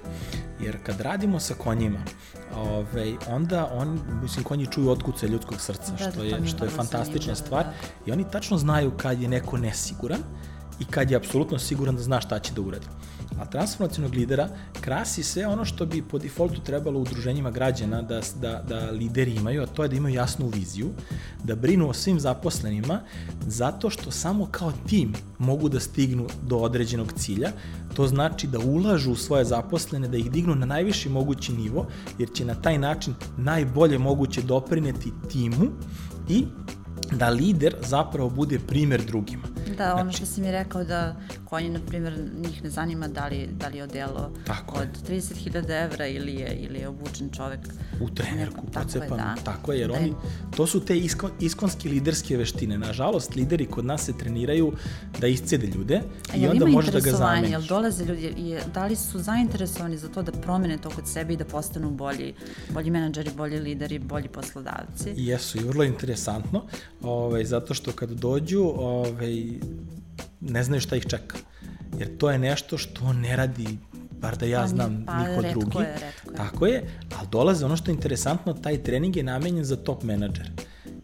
Jer 0.59 0.77
kad 0.83 1.01
radimo 1.01 1.39
sa 1.39 1.53
konjima, 1.53 1.99
ovaj, 2.55 3.15
onda 3.27 3.69
on, 3.73 3.99
mislim, 4.21 4.43
konji 4.43 4.65
čuju 4.65 4.89
otkuce 4.89 5.27
ljudskog 5.27 5.61
srca, 5.61 5.91
da, 5.91 6.11
što 6.11 6.23
je, 6.23 6.47
što 6.47 6.65
je 6.65 6.69
fantastična 6.69 7.35
stvar. 7.35 7.63
Da. 7.63 7.71
I 8.05 8.11
oni 8.11 8.25
tačno 8.31 8.57
znaju 8.57 8.91
kad 8.97 9.21
je 9.21 9.27
neko 9.27 9.57
nesiguran 9.57 10.19
i 10.79 10.85
kad 10.85 11.11
je 11.11 11.17
apsolutno 11.17 11.59
siguran 11.59 11.95
da 11.95 12.01
zna 12.01 12.21
šta 12.21 12.39
će 12.39 12.53
da 12.53 12.61
uradi 12.61 12.85
a 13.39 13.45
transformacijonog 13.45 14.13
lidera 14.13 14.49
krasi 14.81 15.23
sve 15.23 15.47
ono 15.47 15.65
što 15.65 15.85
bi 15.85 16.01
po 16.01 16.19
defaultu 16.19 16.61
trebalo 16.61 16.99
udruženjima 16.99 17.51
građana 17.51 18.01
da, 18.01 18.21
da, 18.41 18.63
da 18.67 18.91
lideri 18.91 19.35
imaju, 19.35 19.63
a 19.63 19.65
to 19.65 19.83
je 19.83 19.89
da 19.89 19.95
imaju 19.95 20.15
jasnu 20.15 20.47
viziju, 20.47 20.89
da 21.43 21.55
brinu 21.55 21.89
o 21.89 21.93
svim 21.93 22.19
zaposlenima, 22.19 23.01
zato 23.47 23.89
što 23.89 24.11
samo 24.11 24.47
kao 24.51 24.73
tim 24.87 25.13
mogu 25.37 25.69
da 25.69 25.79
stignu 25.79 26.27
do 26.41 26.57
određenog 26.57 27.13
cilja, 27.13 27.51
to 27.93 28.07
znači 28.07 28.47
da 28.47 28.59
ulažu 28.59 29.11
u 29.11 29.15
svoje 29.15 29.45
zaposlene, 29.45 30.07
da 30.07 30.17
ih 30.17 30.31
dignu 30.31 30.55
na 30.55 30.65
najviši 30.65 31.09
mogući 31.09 31.53
nivo, 31.53 31.87
jer 32.17 32.29
će 32.33 32.45
na 32.45 32.55
taj 32.55 32.77
način 32.77 33.13
najbolje 33.37 33.97
moguće 33.97 34.41
doprineti 34.41 35.11
timu 35.31 35.71
i 36.29 36.45
da 37.11 37.29
lider 37.29 37.75
zapravo 37.87 38.29
bude 38.29 38.59
primer 38.59 39.05
drugima. 39.05 39.43
Da, 39.77 39.93
ono 39.93 40.03
znači, 40.03 40.17
što 40.17 40.25
si 40.25 40.41
mi 40.41 40.51
rekao 40.51 40.83
da 40.83 41.15
konji, 41.45 41.69
na 41.69 41.79
primjer, 41.87 42.19
njih 42.45 42.63
ne 42.63 42.69
zanima 42.69 43.07
da 43.07 43.27
li, 43.27 43.49
da 43.51 43.67
li 43.67 43.77
je 43.77 43.83
odelo 43.83 44.31
tako 44.45 44.79
od 44.79 45.09
30.000 45.09 45.85
evra 45.85 46.07
ili 46.07 46.33
je, 46.33 46.55
ili 46.55 46.79
je 46.79 46.87
obučen 46.87 47.29
čovek. 47.29 47.59
U 48.01 48.09
trenerku, 48.09 48.65
pocepan, 48.73 49.09
tako 49.09 49.15
je, 49.15 49.17
da. 49.17 49.35
tako 49.43 49.71
je 49.71 49.79
jer 49.79 49.89
da 49.89 49.97
oni, 49.97 50.13
to 50.55 50.67
su 50.67 50.85
te 50.85 50.97
iskon, 50.97 51.31
iskonske 51.39 51.89
liderske 51.89 52.37
veštine. 52.37 52.77
Nažalost, 52.77 53.35
lideri 53.35 53.65
kod 53.65 53.85
nas 53.85 54.05
se 54.05 54.17
treniraju 54.17 54.73
da 55.19 55.27
iscede 55.27 55.67
ljude 55.67 56.01
i 56.35 56.47
onda 56.47 56.65
može 56.65 56.91
da 56.91 56.99
ga 56.99 57.11
zameniš. 57.11 57.51
Jel 57.51 57.61
dolaze 57.61 58.05
ljudi, 58.05 58.57
da 58.73 58.85
li 58.85 58.95
su 58.95 59.19
zainteresovani 59.19 59.97
za 59.97 60.09
to 60.09 60.21
da 60.21 60.31
promene 60.31 60.77
to 60.77 60.89
kod 60.89 61.07
sebe 61.07 61.33
i 61.33 61.37
da 61.37 61.45
postanu 61.45 61.91
bolji, 61.91 62.33
bolji 62.69 62.91
menadžeri, 62.91 63.31
bolji 63.37 63.59
lideri, 63.59 63.99
bolji 63.99 64.27
poslodavci? 64.27 65.13
Jesu 65.15 65.57
i 65.57 65.63
vrlo 65.63 65.83
interesantno, 65.83 66.63
ovaj, 67.01 67.45
zato 67.45 67.73
što 67.73 67.91
kad 67.91 68.09
dođu, 68.09 68.63
ovaj, 68.75 69.58
ne 70.41 70.63
znaju 70.63 70.81
šta 70.81 70.95
ih 70.95 71.03
čeka. 71.03 71.37
Jer 71.99 72.17
to 72.17 72.31
je 72.31 72.39
nešto 72.39 72.77
što 72.77 73.13
ne 73.13 73.35
radi 73.35 73.77
bar 74.21 74.37
da 74.37 74.45
ja 74.45 74.61
Pa, 74.61 74.67
znam, 74.67 75.03
pa, 75.07 75.17
niko 75.17 75.41
drugi. 75.41 75.77
je, 75.77 75.83
je. 75.83 76.35
Tako 76.37 76.65
je, 76.65 76.83
ali 77.17 77.27
dolaze, 77.31 77.65
ono 77.65 77.77
što 77.77 77.91
je 77.91 77.95
interesantno, 77.95 78.53
taj 78.53 78.83
trening 78.83 79.15
je 79.15 79.23
namenjen 79.23 79.63
za 79.65 79.75
top 79.75 80.03
menadžer. 80.03 80.51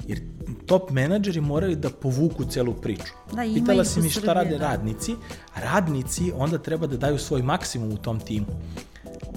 Jer 0.08 0.22
top 0.66 0.90
menadžeri 0.92 1.42
moraju 1.42 1.76
da 1.76 1.90
povuku 1.90 2.46
celu 2.46 2.74
priču. 2.74 3.14
Da, 3.34 3.44
ima 3.44 3.54
Pitala 3.56 3.86
si 3.86 4.02
mi 4.02 4.10
šta 4.10 4.34
rade 4.34 4.58
da. 4.58 4.68
radnici. 4.72 5.16
Radnici 5.56 6.32
onda 6.36 6.58
treba 6.58 6.88
da 6.88 6.98
daju 6.98 7.18
svoj 7.18 7.42
maksimum 7.42 7.92
u 7.92 7.98
tom 7.98 8.20
timu. 8.20 8.46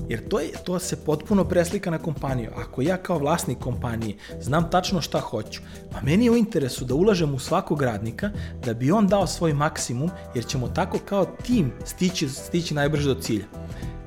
Jer 0.09 0.29
to, 0.29 0.41
je, 0.41 0.49
to 0.65 0.79
se 0.79 0.97
potpuno 0.97 1.45
preslika 1.45 1.91
na 1.91 1.99
kompaniju. 1.99 2.51
Ako 2.57 2.83
ja 2.83 2.97
kao 2.97 3.19
vlasnik 3.19 3.59
kompanije 3.59 4.17
znam 4.41 4.71
tačno 4.71 5.01
šta 5.01 5.21
hoću, 5.21 5.61
pa 5.93 6.01
meni 6.01 6.25
je 6.25 6.31
u 6.31 6.37
interesu 6.37 6.85
da 6.85 6.95
ulažem 6.95 7.35
u 7.35 7.39
svakog 7.39 7.83
radnika 7.83 8.31
da 8.65 8.75
bi 8.75 8.91
on 8.91 9.07
dao 9.07 9.27
svoj 9.27 9.55
maksimum, 9.55 10.11
jer 10.35 10.47
ćemo 10.47 10.69
tako 10.69 10.99
kao 10.99 11.25
tim 11.25 11.73
stići, 11.85 12.29
stići 12.29 12.75
najbrže 12.75 13.15
do 13.15 13.21
cilja. 13.21 13.45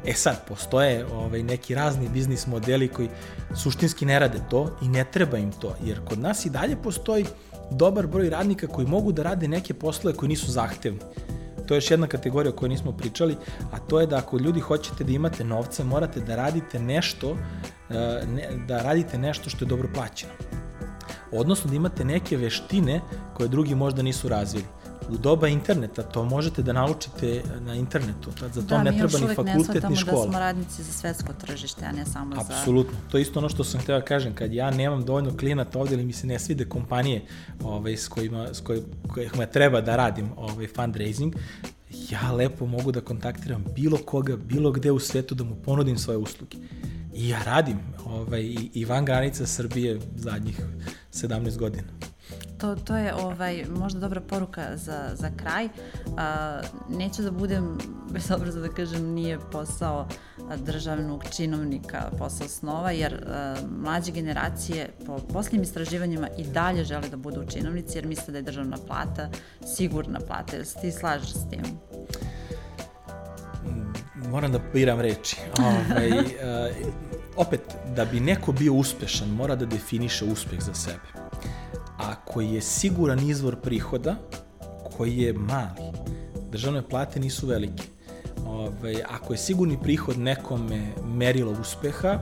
E 0.06 0.14
sad, 0.14 0.48
postoje 0.48 1.06
ovaj, 1.06 1.44
neki 1.44 1.76
razni 1.76 2.10
biznis 2.10 2.48
modeli 2.48 2.88
koji 2.88 3.10
suštinski 3.56 4.06
ne 4.06 4.20
rade 4.20 4.40
to 4.50 4.78
i 4.82 4.88
ne 4.88 5.06
treba 5.12 5.38
im 5.38 5.52
to, 5.52 5.76
jer 5.84 6.06
kod 6.06 6.20
nas 6.20 6.46
i 6.46 6.50
dalje 6.50 6.76
postoji 6.76 7.26
dobar 7.72 8.08
broj 8.08 8.30
radnika 8.30 8.68
koji 8.68 8.88
mogu 8.88 9.12
da 9.12 9.24
rade 9.24 9.48
neke 9.48 9.74
poslove 9.74 10.18
koji 10.18 10.30
nisu 10.30 10.52
zahtevni. 10.52 11.00
To 11.72 11.76
je 11.76 11.78
još 11.78 11.92
jedna 11.92 12.08
kategorija 12.08 12.52
o 12.52 12.56
kojoj 12.56 12.70
nismo 12.70 12.92
pričali, 12.92 13.36
a 13.72 13.80
to 13.80 14.00
je 14.00 14.08
da 14.08 14.18
ako 14.18 14.38
ljudi 14.38 14.60
hoćete 14.60 15.04
da 15.04 15.12
imate 15.12 15.44
novca, 15.44 15.84
morate 15.84 16.20
da 16.20 16.36
radite 16.36 16.80
nešto, 16.80 17.38
e, 17.90 18.24
da 18.68 18.82
radite 18.82 19.18
nešto 19.18 19.50
što 19.50 19.66
je 19.66 19.70
dobro 19.70 19.90
plaćeno. 19.94 20.32
Odnosno 21.32 21.70
da 21.70 21.76
imate 21.76 22.06
neke 22.06 22.38
veštine 22.38 23.02
koje 23.34 23.50
drugi 23.50 23.76
možda 23.76 24.02
nisu 24.02 24.30
razvili. 24.30 24.66
U 25.10 25.18
doba 25.18 25.48
interneta 25.48 26.04
to 26.04 26.26
možete 26.26 26.64
da 26.64 26.74
naučite 26.74 27.44
na 27.60 27.76
internetu, 27.76 28.32
za 28.54 28.62
to 28.62 28.68
da, 28.68 28.84
ne 28.84 28.92
mi 28.92 28.98
treba 28.98 29.12
još 29.12 29.22
ni 29.22 29.36
fakultet 29.36 29.90
ni 29.90 29.96
škola. 29.96 30.26
da 30.26 30.32
smo 30.32 30.40
radnici 30.40 30.84
za 30.84 30.92
svetsko 30.92 31.34
tržište, 31.34 31.86
a 31.86 31.92
ne 31.92 32.06
samo 32.06 32.36
za... 32.36 32.42
Apsolutno. 32.42 32.98
To 33.12 33.18
je 33.18 33.22
isto 33.22 33.40
ono 33.40 33.50
što 33.50 33.64
sam 33.64 33.82
hteo 33.82 34.00
da 34.00 34.06
kažem. 34.06 34.36
Kad 34.36 34.54
ja 34.54 34.72
nemam 34.72 35.06
dovoljno 35.06 35.38
klijenata 35.38 35.80
ovde 35.80 35.94
ili 35.94 36.04
mi 36.04 36.14
se 36.14 36.28
ne 36.28 36.40
svide 36.40 36.66
kompanije 36.66 37.22
ovaj, 37.64 37.98
s, 37.98 38.08
kojima, 38.08 38.54
s 38.54 38.62
koj, 38.62 38.82
kojima 39.14 39.46
treba 39.46 39.82
da 39.82 39.96
radim 39.96 40.30
ovaj, 40.38 40.68
fundraising, 40.76 41.36
ja 42.10 42.32
lepo 42.32 42.66
mogu 42.66 42.92
da 42.92 43.02
kontaktiram 43.02 43.66
bilo 43.76 43.98
koga, 43.98 44.38
bilo 44.38 44.72
gde 44.72 44.92
u 44.92 45.00
svetu 45.00 45.36
da 45.36 45.44
mu 45.44 45.56
ponudim 45.56 45.98
svoje 45.98 46.18
usluge. 46.18 46.58
I 47.14 47.30
ja 47.30 47.44
radim 47.44 47.80
ovaj, 48.06 48.42
i, 48.42 48.70
i 48.74 48.86
van 48.86 49.06
granica 49.06 49.46
Srbije 49.46 50.00
zadnjih 50.16 50.62
17 51.14 51.58
godina. 51.58 52.11
To, 52.62 52.76
to 52.76 52.96
je 52.96 53.14
ovaj, 53.16 53.66
možda 53.70 54.00
dobra 54.00 54.22
poruka 54.22 54.78
za, 54.78 55.10
za 55.14 55.32
kraj. 55.38 55.70
A, 56.18 56.62
neću 56.90 57.22
da 57.22 57.32
budem, 57.32 57.78
bez 58.10 58.32
obraza 58.32 58.60
da 58.60 58.70
kažem, 58.70 59.14
nije 59.14 59.40
posao 59.52 60.08
državnog 60.58 61.24
činovnika, 61.36 62.12
posao 62.18 62.48
snova, 62.48 62.92
jer 62.92 63.14
a, 63.14 63.56
mlađe 63.84 64.12
generacije 64.12 64.90
po 65.06 65.20
posljednjim 65.34 65.64
istraživanjima 65.64 66.28
i 66.38 66.44
dalje 66.44 66.84
žele 66.84 67.10
da 67.10 67.18
budu 67.18 67.46
činovnici, 67.46 67.98
jer 67.98 68.06
misle 68.06 68.32
da 68.32 68.38
je 68.38 68.42
državna 68.42 68.78
plata 68.88 69.30
sigurna 69.76 70.20
plata. 70.20 70.56
Jel 70.56 70.66
ti 70.82 70.92
slažeš 70.92 71.34
s 71.34 71.50
tim? 71.50 71.64
moram 74.32 74.52
da 74.52 74.60
biram 74.74 75.00
reči. 75.00 75.38
Ovaj, 75.60 76.10
uh, 76.20 76.26
opet, 77.36 77.62
da 77.96 78.06
bi 78.06 78.20
neko 78.20 78.52
bio 78.52 78.74
uspešan, 78.74 79.30
mora 79.30 79.56
da 79.56 79.66
definiše 79.66 80.26
uspeh 80.26 80.62
za 80.62 80.74
sebe. 80.74 81.22
Ako 82.02 82.42
je 82.42 82.62
siguran 82.62 83.30
izvor 83.30 83.56
prihoda, 83.56 84.16
koji 84.98 85.18
je 85.18 85.34
mali, 85.34 85.92
državne 86.52 86.82
plate 86.82 87.20
nisu 87.20 87.48
velike. 87.48 87.84
Ovaj, 88.46 88.96
ako 89.10 89.34
je 89.34 89.38
sigurni 89.38 89.78
prihod 89.84 90.20
nekome 90.20 90.88
merilo 91.06 91.52
uspeha, 91.52 92.20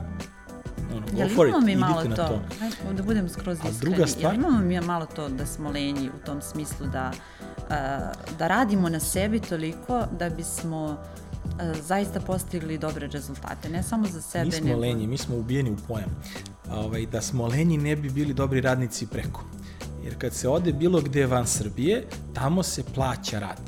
ono, 0.96 1.06
go 1.12 1.18
Jel 1.18 1.28
for 1.34 1.48
it, 1.48 1.54
mi 1.64 1.72
idite 1.72 1.78
malo 1.78 2.04
na 2.04 2.16
to, 2.16 2.26
to. 2.26 2.40
Ajde, 2.62 2.96
da 2.96 3.02
budem 3.02 3.28
skroz 3.28 3.58
A 3.64 3.68
iskreni, 3.68 3.80
druga 3.80 4.06
stvar- 4.06 4.32
jel 4.32 4.34
imamo 4.34 4.58
mi 4.58 4.80
malo 4.80 5.06
to 5.06 5.28
da 5.28 5.46
smo 5.46 5.70
lenji 5.70 6.08
u 6.08 6.26
tom 6.26 6.42
smislu 6.42 6.86
da, 6.86 7.12
da 8.38 8.48
radimo 8.48 8.88
na 8.88 9.00
sebi 9.00 9.40
toliko 9.40 10.02
da 10.18 10.30
bismo 10.30 10.96
zaista 11.82 12.20
postigli 12.20 12.78
dobre 12.78 13.06
rezultate, 13.06 13.68
ne 13.68 13.82
samo 13.82 14.06
za 14.06 14.22
sebe, 14.22 14.44
Mi 14.44 14.52
smo 14.52 14.66
nego... 14.66 14.80
lenji, 14.80 15.06
mi 15.06 15.18
smo 15.18 15.36
ubijeni 15.36 15.70
u 15.70 15.76
pojam. 15.88 16.22
Ovaj, 16.70 17.06
da 17.06 17.20
smo 17.20 17.46
lenji 17.46 17.78
ne 17.78 17.96
bi 17.96 18.10
bili 18.10 18.34
dobri 18.34 18.60
radnici 18.60 19.06
preko. 19.06 19.44
Jer 20.04 20.18
kad 20.18 20.34
se 20.34 20.48
ode 20.48 20.72
bilo 20.72 21.00
gde 21.00 21.26
van 21.26 21.46
Srbije, 21.46 22.06
tamo 22.34 22.62
se 22.62 22.82
plaća 22.94 23.38
rad. 23.38 23.60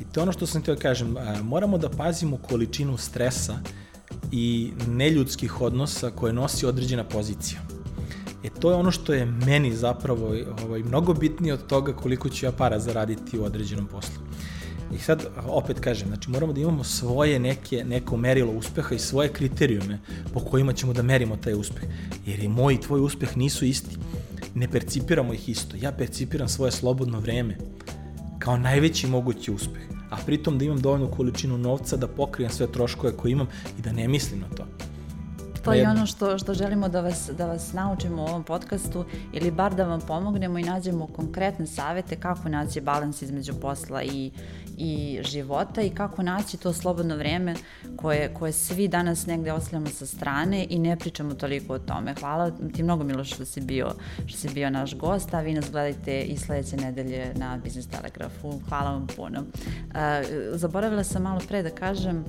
I 0.00 0.04
to 0.04 0.20
je 0.20 0.22
ono 0.22 0.32
što 0.32 0.46
sam 0.46 0.62
teo 0.62 0.74
da 0.74 0.80
kažem, 0.80 1.16
moramo 1.42 1.78
da 1.78 1.90
pazimo 1.90 2.36
količinu 2.36 2.96
stresa 2.96 3.58
i 4.32 4.72
neljudskih 4.88 5.60
odnosa 5.60 6.10
koje 6.10 6.32
nosi 6.32 6.66
određena 6.66 7.04
pozicija. 7.04 7.60
E 8.44 8.48
to 8.60 8.70
je 8.70 8.76
ono 8.76 8.90
što 8.90 9.12
je 9.12 9.26
meni 9.26 9.76
zapravo 9.76 10.34
ovaj, 10.64 10.82
mnogo 10.82 11.14
bitnije 11.14 11.54
od 11.54 11.66
toga 11.66 11.92
koliko 11.92 12.28
ću 12.28 12.46
ja 12.46 12.52
para 12.52 12.78
zaraditi 12.78 13.38
u 13.38 13.44
određenom 13.44 13.86
poslu. 13.86 14.22
I 14.94 14.98
sad, 14.98 15.26
opet 15.46 15.80
kažem, 15.80 16.08
znači 16.08 16.30
moramo 16.30 16.52
da 16.52 16.60
imamo 16.60 16.84
svoje 16.84 17.38
neke, 17.38 17.84
neko 17.84 18.16
merilo 18.16 18.52
uspeha 18.52 18.94
i 18.94 18.98
svoje 18.98 19.28
kriterijume 19.28 19.98
po 20.34 20.40
kojima 20.40 20.72
ćemo 20.72 20.92
da 20.92 21.02
merimo 21.02 21.36
taj 21.36 21.54
uspeh. 21.54 21.84
Jer 22.26 22.44
i 22.44 22.48
moj 22.48 22.74
i 22.74 22.80
tvoj 22.80 23.00
uspeh 23.00 23.36
nisu 23.36 23.64
isti. 23.64 23.96
Ne 24.54 24.68
percipiramo 24.68 25.32
ih 25.32 25.48
isto. 25.48 25.76
Ja 25.80 25.92
percipiram 25.92 26.48
svoje 26.48 26.72
slobodno 26.72 27.20
vreme 27.20 27.58
kao 28.38 28.56
najveći 28.56 29.06
mogući 29.06 29.52
uspeh. 29.52 29.82
A 30.10 30.16
pritom 30.26 30.58
da 30.58 30.64
imam 30.64 30.80
dovoljnu 30.80 31.10
količinu 31.10 31.58
novca 31.58 31.96
da 31.96 32.08
pokrijem 32.08 32.52
sve 32.52 32.72
troškove 32.72 33.16
koje 33.16 33.32
imam 33.32 33.46
i 33.78 33.82
da 33.82 33.92
ne 33.92 34.08
mislim 34.08 34.40
na 34.40 34.48
to. 34.48 34.75
To 35.66 35.72
je 35.72 35.88
ono 35.88 36.06
što, 36.06 36.38
što 36.38 36.54
želimo 36.54 36.88
da 36.88 37.00
vas, 37.00 37.30
da 37.38 37.46
vas 37.46 37.72
naučimo 37.72 38.22
u 38.22 38.26
ovom 38.26 38.44
podcastu 38.44 39.04
ili 39.32 39.50
bar 39.50 39.74
da 39.74 39.84
vam 39.84 40.00
pomognemo 40.00 40.58
i 40.58 40.62
nađemo 40.62 41.06
konkretne 41.06 41.66
savete 41.66 42.16
kako 42.16 42.48
naći 42.48 42.80
balans 42.80 43.22
između 43.22 43.52
posla 43.60 44.02
i, 44.02 44.30
i 44.76 45.18
života 45.22 45.82
i 45.82 45.90
kako 45.90 46.22
naći 46.22 46.56
to 46.56 46.72
slobodno 46.72 47.16
vreme 47.16 47.54
koje, 47.96 48.34
koje 48.34 48.52
svi 48.52 48.88
danas 48.88 49.26
negde 49.26 49.52
ostavljamo 49.52 49.86
sa 49.86 50.06
strane 50.06 50.66
i 50.70 50.78
ne 50.78 50.96
pričamo 50.96 51.34
toliko 51.34 51.74
o 51.74 51.78
tome. 51.78 52.14
Hvala 52.20 52.50
ti 52.74 52.82
mnogo 52.82 53.04
Miloš 53.04 53.30
što 53.30 53.44
si 53.44 53.60
bio, 53.60 53.90
što 54.26 54.38
si 54.38 54.48
bio 54.54 54.70
naš 54.70 54.96
gost, 54.96 55.34
a 55.34 55.40
vi 55.40 55.54
nas 55.54 55.70
gledajte 55.70 56.22
i 56.22 56.36
sledeće 56.36 56.76
nedelje 56.76 57.32
na 57.34 57.58
Business 57.64 57.88
Telegrafu. 57.88 58.60
Hvala 58.68 58.90
vam 58.90 59.06
puno. 59.16 59.42
Zaboravila 60.52 61.04
sam 61.04 61.22
malo 61.22 61.40
pre 61.48 61.62
da 61.62 61.70
kažem 61.70 62.24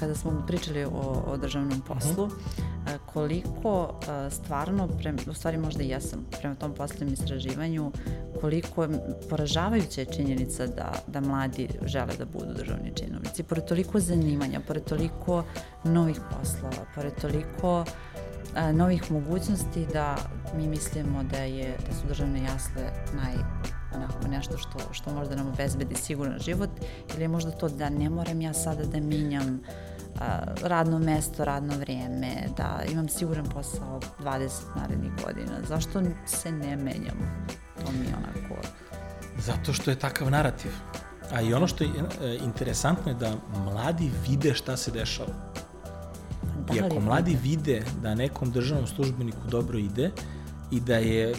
kada 0.00 0.14
smo 0.14 0.44
pričali 0.46 0.84
o, 0.84 1.22
o 1.26 1.36
državnom 1.36 1.80
poslu, 1.80 2.24
a, 2.24 2.41
koliko 3.06 4.00
stvarno, 4.30 4.88
pre, 4.88 5.14
u 5.30 5.34
stvari 5.34 5.58
možda 5.58 5.82
i 5.82 5.88
jesam, 5.88 6.26
prema 6.40 6.54
tom 6.54 6.74
posljednjem 6.74 7.12
istraživanju, 7.12 7.92
koliko 8.40 8.82
je 8.82 8.88
poražavajuća 9.30 10.00
je 10.00 10.04
činjenica 10.04 10.66
da, 10.66 10.92
da 11.06 11.20
mladi 11.20 11.68
žele 11.84 12.16
da 12.18 12.24
budu 12.24 12.54
državni 12.54 12.92
činovnici. 12.94 13.42
Pored 13.42 13.64
toliko 13.64 14.00
zanimanja, 14.00 14.60
pored 14.60 14.84
toliko 14.84 15.44
novih 15.84 16.20
poslova, 16.30 16.86
pored 16.94 17.12
toliko 17.20 17.84
a, 18.54 18.72
novih 18.72 19.12
mogućnosti 19.12 19.86
da 19.92 20.16
mi 20.56 20.66
mislimo 20.66 21.22
da 21.22 21.38
je 21.38 21.76
da 21.88 21.94
su 21.94 22.06
državne 22.08 22.42
jasle 22.42 22.82
naj 23.14 23.34
onako 23.94 24.28
nešto 24.28 24.58
što, 24.58 24.78
što 24.92 25.14
možda 25.14 25.36
nam 25.36 25.48
obezbedi 25.48 25.94
siguran 25.94 26.38
život 26.38 26.70
ili 27.16 27.28
možda 27.28 27.50
to 27.50 27.68
da 27.68 27.90
ne 27.90 28.10
moram 28.10 28.40
ja 28.40 28.54
sada 28.54 28.84
da 28.84 29.00
minjam 29.00 29.60
a, 29.68 29.91
radno 30.62 30.98
mesto, 30.98 31.44
radno 31.44 31.78
vrijeme, 31.78 32.48
da 32.56 32.80
imam 32.92 33.08
siguran 33.08 33.46
posao 33.46 34.00
20 34.20 34.50
narednih 34.76 35.12
godina. 35.24 35.58
Zašto 35.68 36.02
se 36.26 36.52
ne 36.52 36.76
menjamo? 36.76 37.46
To 37.84 37.92
mi 37.92 38.06
je 38.06 38.14
onako... 38.16 38.68
Zato 39.38 39.72
što 39.72 39.90
je 39.90 39.98
takav 39.98 40.30
narativ. 40.30 40.70
A 41.32 41.40
i 41.40 41.54
ono 41.54 41.66
što 41.66 41.84
je 41.84 41.90
e, 41.90 42.38
interesantno 42.44 43.12
je 43.12 43.18
da 43.18 43.34
mladi 43.64 44.10
vide 44.28 44.54
šta 44.54 44.76
se 44.76 44.90
dešava. 44.90 45.32
Da 46.68 46.74
I 46.74 46.80
ako 46.80 47.00
mladi 47.00 47.38
vide 47.42 47.82
da 48.02 48.14
nekom 48.14 48.50
državnom 48.50 48.86
službeniku 48.86 49.48
dobro 49.48 49.78
ide 49.78 50.10
i 50.70 50.80
da 50.80 50.96
je 50.96 51.34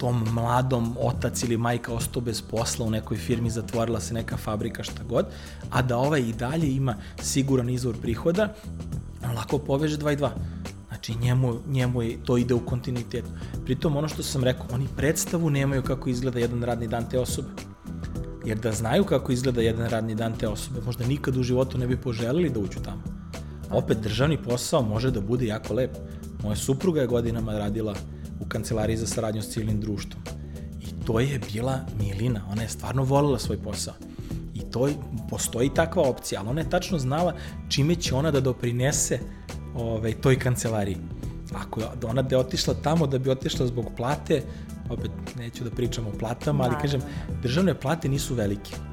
tom 0.00 0.24
mladom 0.32 0.96
otac 1.00 1.42
ili 1.42 1.56
majka 1.56 1.92
ostao 1.92 2.22
bez 2.22 2.42
posla 2.42 2.86
u 2.86 2.90
nekoj 2.90 3.16
firmi, 3.16 3.50
zatvorila 3.50 4.00
se 4.00 4.14
neka 4.14 4.36
fabrika, 4.36 4.82
šta 4.82 5.02
god, 5.08 5.26
a 5.70 5.82
da 5.82 5.96
ovaj 5.96 6.20
i 6.20 6.32
dalje 6.32 6.74
ima 6.74 6.94
siguran 7.22 7.70
izvor 7.70 7.96
prihoda, 8.02 8.54
on 9.24 9.36
lako 9.36 9.58
poveže 9.58 9.98
2 9.98 10.12
i 10.12 10.16
2. 10.16 10.30
Znači 10.88 11.14
njemu, 11.14 11.54
njemu 11.68 12.02
je, 12.02 12.18
to 12.24 12.36
ide 12.36 12.54
u 12.54 12.66
kontinuitetu. 12.66 13.28
Pritom 13.64 13.96
ono 13.96 14.08
što 14.08 14.22
sam 14.22 14.44
rekao, 14.44 14.66
oni 14.72 14.88
predstavu 14.96 15.50
nemaju 15.50 15.82
kako 15.82 16.10
izgleda 16.10 16.38
jedan 16.38 16.62
radni 16.62 16.88
dan 16.88 17.08
te 17.10 17.18
osobe. 17.18 17.48
Jer 18.44 18.58
da 18.58 18.72
znaju 18.72 19.04
kako 19.04 19.32
izgleda 19.32 19.62
jedan 19.62 19.90
radni 19.90 20.14
dan 20.14 20.32
te 20.38 20.48
osobe, 20.48 20.80
možda 20.86 21.06
nikad 21.06 21.36
u 21.36 21.42
životu 21.42 21.78
ne 21.78 21.86
bi 21.86 21.96
poželili 21.96 22.50
da 22.50 22.60
uđu 22.60 22.80
tamo. 22.84 23.02
Opet, 23.70 23.98
državni 23.98 24.42
posao 24.42 24.82
može 24.82 25.10
da 25.10 25.20
bude 25.20 25.46
jako 25.46 25.74
lep. 25.74 25.90
Moja 26.42 26.56
supruga 26.56 27.00
je 27.00 27.06
godinama 27.06 27.58
radila 27.58 27.94
u 28.40 28.48
kancelariji 28.48 28.96
za 28.96 29.06
saradnju 29.06 29.42
s 29.42 29.48
civilnim 29.48 29.80
društvom. 29.80 30.22
I 30.80 31.04
to 31.06 31.20
je 31.20 31.40
bila 31.52 31.80
milina, 31.98 32.40
ona 32.52 32.62
je 32.62 32.68
stvarno 32.68 33.04
volila 33.04 33.38
svoj 33.38 33.62
posao. 33.62 33.94
I 34.54 34.60
to 34.60 34.88
postoji 35.30 35.74
takva 35.74 36.02
opcija, 36.02 36.40
ali 36.40 36.50
ona 36.50 36.60
je 36.60 36.70
tačno 36.70 36.98
znala 36.98 37.34
čime 37.68 37.94
će 37.94 38.14
ona 38.14 38.30
da 38.30 38.40
doprinese 38.40 39.18
ovaj, 39.74 40.12
toj 40.12 40.38
kancelariji. 40.38 40.96
Ako 41.54 41.80
ona 42.06 42.22
da 42.22 42.34
je 42.34 42.40
otišla 42.40 42.74
tamo 42.74 43.06
da 43.06 43.18
bi 43.18 43.30
otišla 43.30 43.66
zbog 43.66 43.86
plate, 43.96 44.42
opet 44.90 45.10
neću 45.36 45.64
da 45.64 45.70
pričam 45.70 46.06
o 46.06 46.18
platama, 46.18 46.64
ali 46.64 46.74
kažem, 46.82 47.00
državne 47.42 47.74
plate 47.80 48.08
nisu 48.08 48.34
velike. 48.34 48.89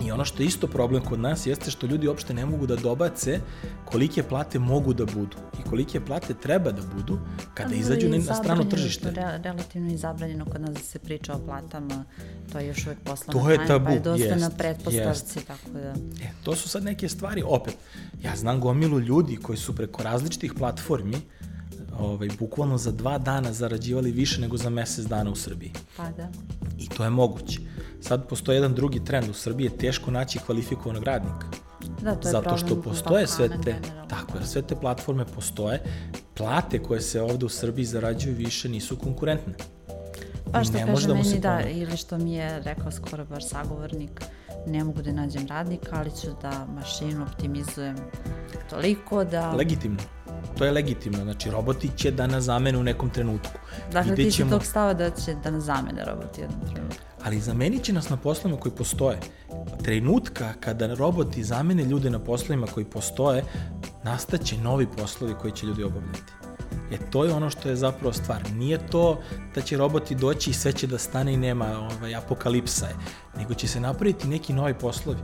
I 0.00 0.10
ono 0.12 0.24
što 0.24 0.42
je 0.42 0.46
isto 0.46 0.66
problem 0.66 1.04
kod 1.04 1.20
nas 1.20 1.46
jeste 1.46 1.70
što 1.70 1.86
ljudi 1.86 2.08
uopšte 2.08 2.34
ne 2.34 2.46
mogu 2.46 2.66
da 2.66 2.76
dobace 2.76 3.40
kolike 3.84 4.22
plate 4.22 4.58
mogu 4.58 4.92
da 4.94 5.04
budu 5.04 5.36
i 5.60 5.68
kolike 5.70 6.00
plate 6.00 6.34
treba 6.34 6.72
da 6.72 6.82
budu 6.96 7.18
kada 7.54 7.74
izađu 7.74 8.08
na 8.08 8.34
strano 8.34 8.64
tržište. 8.64 9.10
Re, 9.10 9.40
relativno 9.42 9.92
i 9.92 9.96
zabranjeno 9.96 10.44
kod 10.44 10.60
nas 10.60 10.70
da 10.70 10.80
se 10.80 10.98
priča 10.98 11.34
o 11.34 11.38
platama, 11.38 12.04
to 12.52 12.58
je 12.58 12.66
još 12.66 12.86
uvek 12.86 12.98
poslana 13.04 13.40
to 13.40 13.50
je 13.50 13.66
tabu, 13.66 13.84
pa 13.84 13.90
je 13.90 14.00
dosta 14.00 14.26
jest, 14.26 14.40
na 14.40 14.50
pretpostavci, 14.50 15.38
jest. 15.38 15.46
tako 15.46 15.70
da... 15.72 15.94
E, 16.24 16.32
to 16.44 16.56
su 16.56 16.68
sad 16.68 16.84
neke 16.84 17.08
stvari, 17.08 17.42
opet, 17.46 17.76
ja 18.22 18.36
znam 18.36 18.60
gomilu 18.60 19.00
ljudi 19.00 19.36
koji 19.36 19.58
su 19.58 19.74
preko 19.74 20.02
različitih 20.02 20.52
platformi 20.58 21.16
ovaj, 21.98 22.28
bukvalno 22.38 22.78
za 22.78 22.92
dva 22.92 23.18
dana 23.18 23.52
zarađivali 23.52 24.10
više 24.10 24.40
nego 24.40 24.56
za 24.56 24.70
mesec 24.70 25.06
dana 25.06 25.30
u 25.30 25.34
Srbiji. 25.34 25.72
Pa 25.96 26.10
da. 26.10 26.28
I 26.78 26.88
to 26.88 27.04
je 27.04 27.10
moguće. 27.10 27.60
Sad 28.00 28.28
postoji 28.28 28.56
jedan 28.56 28.74
drugi 28.74 29.04
trend. 29.04 29.30
U 29.30 29.32
Srbiji 29.32 29.66
je 29.66 29.78
teško 29.78 30.10
naći 30.10 30.38
kvalifikovanog 30.38 31.04
radnika. 31.04 31.46
Da, 32.02 32.14
to 32.14 32.28
je 32.28 32.32
Zato 32.32 32.56
što 32.56 32.82
postoje 32.82 33.26
sve 33.26 33.48
te, 33.48 33.56
generalno. 33.56 34.06
tako 34.08 34.38
jer 34.38 34.46
sve 34.46 34.62
te 34.62 34.76
platforme 34.76 35.24
postoje, 35.24 35.82
plate 36.34 36.78
koje 36.78 37.00
se 37.00 37.22
ovde 37.22 37.46
u 37.46 37.48
Srbiji 37.48 37.84
zarađuju 37.84 38.34
više 38.34 38.68
nisu 38.68 38.96
konkurentne. 38.96 39.54
Pa 40.52 40.64
što 40.64 40.72
kaže 40.86 41.06
da 41.06 41.14
meni 41.14 41.40
da, 41.40 41.60
ili 41.60 41.96
što 41.96 42.18
mi 42.18 42.34
je 42.34 42.62
rekao 42.62 42.90
skoro 42.92 43.24
baš 43.24 43.48
sagovornik, 43.48 44.22
ne 44.66 44.84
mogu 44.84 45.02
da 45.02 45.12
nađem 45.12 45.46
radnika, 45.46 45.90
ali 45.92 46.10
ću 46.10 46.26
da 46.42 46.66
mašinu 46.74 47.22
optimizujem 47.22 47.96
toliko 48.70 49.24
da... 49.24 49.52
Legitimno 49.52 50.02
to 50.58 50.64
je 50.64 50.72
legitimno, 50.72 51.24
znači 51.24 51.50
roboti 51.50 51.90
će 51.96 52.10
da 52.10 52.26
nas 52.26 52.44
zamene 52.44 52.78
u 52.78 52.82
nekom 52.82 53.10
trenutku. 53.10 53.58
Dakle, 53.92 54.10
Videćemo... 54.10 54.30
ti 54.30 54.36
si 54.36 54.50
tog 54.50 54.64
stava 54.64 54.94
da 54.94 55.10
će 55.10 55.34
da 55.44 55.50
nas 55.50 55.64
zamene 55.64 56.04
roboti 56.04 56.40
u 56.40 56.44
jednom 56.44 56.74
trenutku. 56.74 57.07
Ali 57.24 57.40
zamenit 57.40 57.82
će 57.82 57.92
nas 57.92 58.08
na 58.08 58.16
poslovima 58.16 58.60
koji 58.60 58.74
postoje. 58.74 59.18
Trenutka 59.84 60.52
kada 60.60 60.94
roboti 60.94 61.44
zamene 61.44 61.84
ljude 61.84 62.10
na 62.10 62.18
poslovima 62.18 62.66
koji 62.66 62.86
postoje, 62.86 63.44
nastaće 64.04 64.58
novi 64.58 64.86
poslovi 64.96 65.34
koji 65.40 65.52
će 65.52 65.66
ljudi 65.66 65.84
obavljati. 65.84 66.32
E 66.92 66.96
to 67.10 67.24
je 67.24 67.32
ono 67.32 67.50
što 67.50 67.68
je 67.68 67.76
zapravo 67.76 68.12
stvar. 68.12 68.50
Nije 68.52 68.86
to 68.86 69.18
da 69.54 69.60
će 69.60 69.76
roboti 69.76 70.14
doći 70.14 70.50
i 70.50 70.54
sve 70.54 70.72
će 70.72 70.86
da 70.86 70.98
stane 70.98 71.34
i 71.34 71.36
nema 71.36 71.66
ovaj, 71.78 72.14
apokalipsa 72.14 72.86
je, 72.86 72.96
nego 73.36 73.54
će 73.54 73.68
se 73.68 73.80
napraviti 73.80 74.28
neki 74.28 74.52
novi 74.52 74.74
poslovi. 74.74 75.18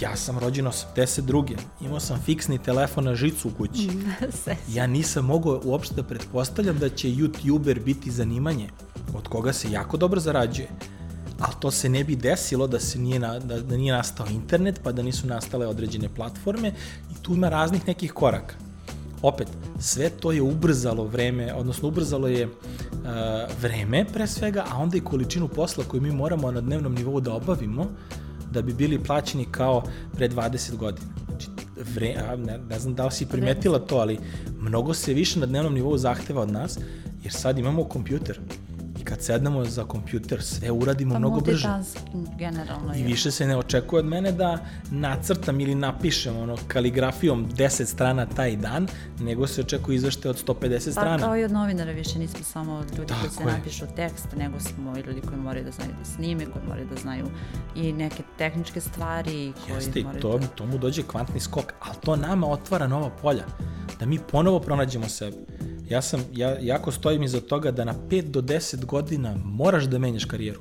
Ja 0.00 0.16
sam 0.16 0.38
rođen 0.38 0.66
82. 0.66 1.56
Imao 1.80 2.00
sam 2.00 2.20
fiksni 2.20 2.58
telefon 2.58 3.04
na 3.04 3.14
žicu 3.14 3.48
u 3.48 3.52
kući. 3.58 3.90
ja 4.76 4.86
nisam 4.86 5.24
mogao 5.24 5.60
uopšte 5.64 5.94
da 5.94 6.02
pretpostavljam 6.02 6.78
da 6.78 6.88
će 6.88 7.08
youtuber 7.08 7.84
biti 7.84 8.10
zanimanje 8.10 8.68
od 9.14 9.28
koga 9.28 9.52
se 9.52 9.70
jako 9.70 9.96
dobro 9.96 10.20
zarađuje. 10.20 10.68
Ali 11.38 11.54
to 11.60 11.70
se 11.70 11.88
ne 11.88 12.04
bi 12.04 12.16
desilo 12.16 12.66
da 12.66 12.80
se 12.80 12.98
nije, 12.98 13.18
na, 13.18 13.38
da, 13.38 13.60
da 13.60 13.76
nije 13.76 13.92
nastao 13.92 14.26
internet, 14.26 14.80
pa 14.82 14.92
da 14.92 15.02
nisu 15.02 15.26
nastale 15.26 15.66
određene 15.66 16.08
platforme 16.16 16.72
i 17.10 17.22
tu 17.22 17.34
ima 17.34 17.48
raznih 17.48 17.86
nekih 17.86 18.12
koraka. 18.12 18.54
Opet, 19.22 19.48
sve 19.78 20.10
to 20.10 20.32
je 20.32 20.42
ubrzalo 20.42 21.04
vreme, 21.04 21.54
odnosno 21.54 21.88
ubrzalo 21.88 22.28
je 22.28 22.46
uh, 22.46 22.52
vreme 23.62 24.04
pre 24.12 24.26
svega, 24.26 24.64
a 24.70 24.78
onda 24.78 24.96
i 24.96 25.00
količinu 25.00 25.48
posla 25.48 25.84
koju 25.84 26.02
mi 26.02 26.12
moramo 26.12 26.50
na 26.50 26.60
dnevnom 26.60 26.94
nivou 26.94 27.20
da 27.20 27.32
obavimo, 27.32 27.86
da 28.50 28.62
bi 28.62 28.72
bili 28.72 29.04
plaćeni 29.04 29.46
kao 29.50 29.82
pre 30.14 30.28
20 30.28 30.76
godina. 30.76 31.08
Znači, 31.28 31.48
vre, 31.94 32.14
ne, 32.36 32.58
ne 32.58 32.78
znam 32.78 32.94
da 32.94 33.04
li 33.04 33.12
si 33.12 33.26
primetila 33.26 33.78
to, 33.78 33.96
ali 33.96 34.18
mnogo 34.60 34.94
se 34.94 35.14
više 35.14 35.40
na 35.40 35.46
dnevnom 35.46 35.74
nivou 35.74 35.98
zahteva 35.98 36.42
od 36.42 36.50
nas, 36.50 36.78
jer 37.22 37.32
sad 37.32 37.58
imamo 37.58 37.84
kompjuter 37.84 38.40
kad 39.08 39.22
sednemo 39.22 39.64
za 39.64 39.84
kompjuter, 39.84 40.42
sve 40.42 40.70
uradimo 40.70 41.14
pa 41.14 41.18
mnogo 41.18 41.40
brže. 41.40 41.68
generalno. 42.38 42.94
I 42.96 43.02
više 43.02 43.30
se 43.30 43.46
ne 43.46 43.56
očekuje 43.56 44.00
od 44.00 44.06
mene 44.06 44.32
da 44.32 44.58
nacrtam 44.90 45.60
ili 45.60 45.74
napišem 45.74 46.36
ono, 46.36 46.56
kaligrafijom 46.68 47.48
10 47.50 47.84
strana 47.84 48.26
taj 48.26 48.56
dan, 48.56 48.88
nego 49.20 49.46
se 49.46 49.60
očekuje 49.60 49.96
izvešte 49.96 50.28
od 50.28 50.44
150 50.46 50.84
pa, 50.84 50.90
strana. 50.90 51.18
Pa 51.18 51.24
kao 51.24 51.36
i 51.36 51.44
od 51.44 51.52
novinara 51.52 51.92
više 51.92 52.18
nismo 52.18 52.44
samo 52.44 52.84
ljudi 52.98 53.08
Tako 53.08 53.20
koji 53.20 53.30
se 53.30 53.42
je. 53.42 53.46
napišu 53.46 53.84
tekst, 53.96 54.26
nego 54.36 54.60
smo 54.60 54.96
i 54.98 55.00
ljudi 55.00 55.20
koji 55.20 55.40
moraju 55.40 55.64
da 55.64 55.70
znaju 55.70 55.90
da 55.98 56.04
snime, 56.04 56.46
koji 56.46 56.66
moraju 56.68 56.86
da 56.94 57.00
znaju 57.00 57.26
i 57.74 57.92
neke 57.92 58.22
tehničke 58.38 58.80
stvari. 58.80 59.52
Koji 59.66 59.76
Jeste, 59.76 60.04
to, 60.20 60.38
da... 60.38 60.46
to 60.46 60.66
mu 60.66 60.78
dođe 60.78 61.02
kvantni 61.02 61.40
skok, 61.40 61.72
ali 61.80 61.96
to 62.00 62.16
nama 62.16 62.46
otvara 62.46 62.86
nova 62.86 63.10
polja, 63.10 63.44
da 64.00 64.06
mi 64.06 64.18
ponovo 64.18 64.60
pronađemo 64.60 65.08
sebe 65.08 65.57
Ja 65.90 66.02
sam, 66.02 66.24
ja 66.32 66.56
jako 66.60 66.92
stojim 66.92 67.22
iza 67.22 67.40
toga 67.40 67.70
da 67.70 67.84
na 67.84 67.94
5 68.10 68.22
do 68.22 68.40
10 68.40 68.84
godina 68.84 69.36
moraš 69.44 69.84
da 69.84 69.98
menjaš 69.98 70.24
karijeru. 70.24 70.60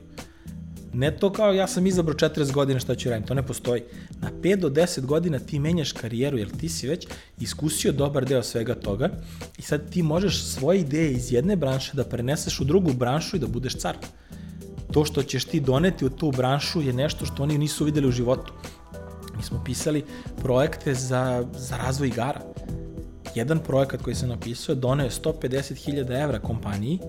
Ne 0.94 1.12
to 1.18 1.34
kao 1.34 1.54
ja 1.54 1.68
sam 1.68 1.88
izabrao 1.88 2.16
40 2.16 2.52
godina 2.52 2.80
šta 2.80 2.96
ću 2.96 3.10
raditi, 3.10 3.28
to 3.28 3.34
ne 3.34 3.44
postoji. 3.44 3.82
Na 4.22 4.32
5 4.42 4.56
do 4.56 4.70
10 4.70 5.06
godina 5.06 5.40
ti 5.40 5.60
menjaš 5.60 5.92
karijeru 5.92 6.38
jer 6.38 6.50
ti 6.50 6.70
si 6.70 6.88
već 6.88 7.08
iskusio 7.40 7.92
dobar 7.92 8.26
deo 8.26 8.44
svega 8.44 8.76
toga 8.76 9.10
i 9.58 9.62
sad 9.62 9.90
ti 9.90 10.04
možeš 10.04 10.44
svoje 10.44 10.80
ideje 10.80 11.12
iz 11.12 11.32
jedne 11.32 11.56
branše 11.56 11.92
da 11.94 12.04
preneseš 12.04 12.60
u 12.60 12.64
drugu 12.64 12.94
branšu 12.94 13.36
i 13.36 13.40
da 13.40 13.48
budeš 13.48 13.76
car. 13.76 13.98
To 14.92 15.06
što 15.06 15.24
ćeš 15.24 15.46
ti 15.46 15.60
doneti 15.60 16.06
u 16.06 16.10
tu 16.10 16.32
branšu 16.32 16.82
je 16.82 16.94
nešto 16.94 17.26
što 17.26 17.44
oni 17.44 17.58
nisu 17.58 17.86
videli 17.86 18.08
u 18.08 18.12
životu. 18.12 18.54
Mi 19.38 19.44
smo 19.44 19.64
pisali 19.66 20.06
projekte 20.42 20.94
za, 20.94 21.46
za 21.58 21.78
razvoj 21.78 22.08
igara 22.08 22.42
jedan 23.38 23.60
projekat 23.60 24.02
koji 24.02 24.16
sam 24.16 24.30
napisao 24.30 24.76
doneo 24.76 25.04
je 25.04 25.12
150.000 25.12 26.24
evra 26.24 26.40
kompaniji 26.40 27.00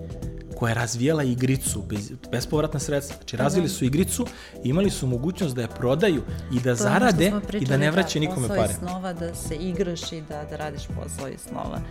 koja 0.59 0.69
je 0.69 0.75
razvijala 0.75 1.23
igricu, 1.23 1.83
bez, 1.89 2.11
bespovratna 2.31 2.79
sredstva. 2.79 3.15
Znači, 3.15 3.37
pa 3.37 3.43
razvili 3.43 3.67
da. 3.67 3.73
su 3.73 3.85
igricu, 3.85 4.25
imali 4.63 4.89
su 4.89 5.07
mogućnost 5.07 5.55
da 5.55 5.61
je 5.61 5.67
prodaju 5.67 6.21
i 6.53 6.59
da 6.59 6.75
to 6.75 6.83
zarade 6.83 7.31
i 7.53 7.65
da 7.65 7.77
ne 7.77 7.91
vraćaju 7.91 8.21
nikome 8.21 8.47
pare. 8.47 8.61
Posao 8.61 8.71
iz 8.71 8.77
snova, 8.77 9.13
da 9.13 9.35
se 9.35 9.55
igraš 9.55 10.11
i 10.11 10.21
da, 10.21 10.45
da 10.49 10.55
radiš 10.55 10.87
posao 10.87 11.27
iz 11.27 11.39
snova. 11.39 11.81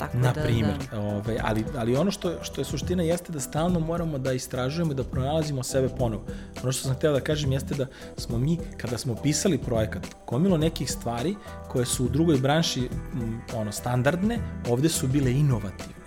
Tako 0.00 0.16
Na 0.16 0.32
da, 0.32 0.42
primjer, 0.42 0.74
da... 0.90 1.00
Ovaj, 1.00 1.38
ali, 1.42 1.64
ali 1.76 1.96
ono 1.96 2.10
što, 2.10 2.32
što 2.42 2.60
je 2.60 2.64
suština 2.64 3.02
jeste 3.02 3.32
da 3.32 3.40
stalno 3.40 3.80
moramo 3.80 4.18
da 4.18 4.32
istražujemo 4.32 4.92
i 4.92 4.94
da 4.94 5.04
pronalazimo 5.04 5.62
sebe 5.62 5.88
ponovo. 5.98 6.22
Ono 6.62 6.72
što 6.72 6.82
sam 6.82 6.96
htela 6.96 7.14
da 7.14 7.24
kažem 7.24 7.52
jeste 7.52 7.74
da 7.74 7.86
smo 8.16 8.38
mi, 8.38 8.58
kada 8.76 8.98
smo 8.98 9.14
pisali 9.14 9.58
projekat, 9.58 10.06
komilo 10.24 10.58
nekih 10.58 10.90
stvari 10.90 11.36
koje 11.68 11.86
su 11.86 12.04
u 12.04 12.08
drugoj 12.08 12.38
branši 12.38 12.88
m, 13.12 13.40
ono, 13.56 13.72
standardne, 13.72 14.38
ovde 14.68 14.88
su 14.88 15.08
bile 15.08 15.32
inovativne. 15.32 16.00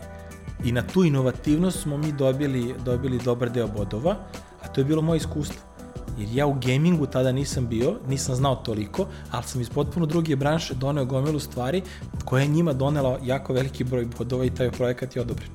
I 0.64 0.72
na 0.72 0.82
tu 0.88 1.04
inovativnost 1.04 1.82
smo 1.82 1.98
mi 1.98 2.12
dobili, 2.12 2.76
dobili 2.86 3.20
dobar 3.20 3.50
deo 3.50 3.68
bodova, 3.68 4.16
a 4.62 4.68
to 4.68 4.82
je 4.82 4.86
bilo 4.86 5.02
moje 5.02 5.18
iskustvo 5.18 5.73
jer 6.18 6.30
ja 6.34 6.48
u 6.48 6.54
gamingu 6.54 7.06
tada 7.06 7.32
nisam 7.32 7.68
bio, 7.68 7.96
nisam 8.08 8.36
znao 8.36 8.56
toliko, 8.56 9.08
ali 9.32 9.44
sam 9.44 9.62
iz 9.62 9.70
potpuno 9.70 10.06
druge 10.06 10.36
branše 10.36 10.74
doneo 10.74 11.06
gomilu 11.06 11.40
stvari 11.40 11.82
koja 12.26 12.42
je 12.42 12.48
njima 12.48 12.74
donela 12.74 13.20
jako 13.24 13.54
veliki 13.54 13.84
broj 13.84 14.08
bodova 14.18 14.46
i 14.46 14.50
taj 14.50 14.72
projekat 14.72 15.16
je 15.16 15.22
odobren. 15.22 15.50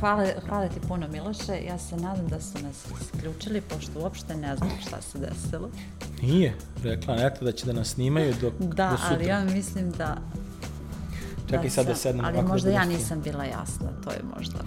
Hvala, 0.00 0.26
hvala 0.48 0.68
ti 0.68 0.80
puno 0.88 1.08
Miloše, 1.08 1.64
ja 1.66 1.78
se 1.78 1.96
nadam 1.96 2.28
da 2.28 2.40
su 2.40 2.58
nas 2.62 2.86
isključili, 3.02 3.60
pošto 3.60 4.00
uopšte 4.00 4.36
ne 4.36 4.56
znam 4.56 4.70
šta 4.86 5.02
se 5.02 5.18
desilo. 5.18 5.70
Nije, 6.22 6.54
rekla 6.82 7.16
Neta 7.16 7.44
da 7.44 7.52
će 7.52 7.66
da 7.66 7.72
nas 7.72 7.88
snimaju 7.88 8.34
do, 8.40 8.52
da, 8.58 8.90
do 8.90 8.96
sutra. 8.96 9.14
ali 9.14 9.26
ja 9.26 9.44
mislim 9.44 9.90
da... 9.90 10.16
Čekaj 11.46 11.64
da 11.64 11.70
sad 11.70 11.86
da 11.86 11.94
sednem 11.94 12.24
Ali 12.24 12.42
možda 12.42 12.68
da 12.70 12.76
ja 12.76 12.84
nisam 12.84 13.20
bila 13.20 13.44
jasna, 13.44 13.88
to 14.04 14.10
je 14.10 14.20
možda... 14.36 14.58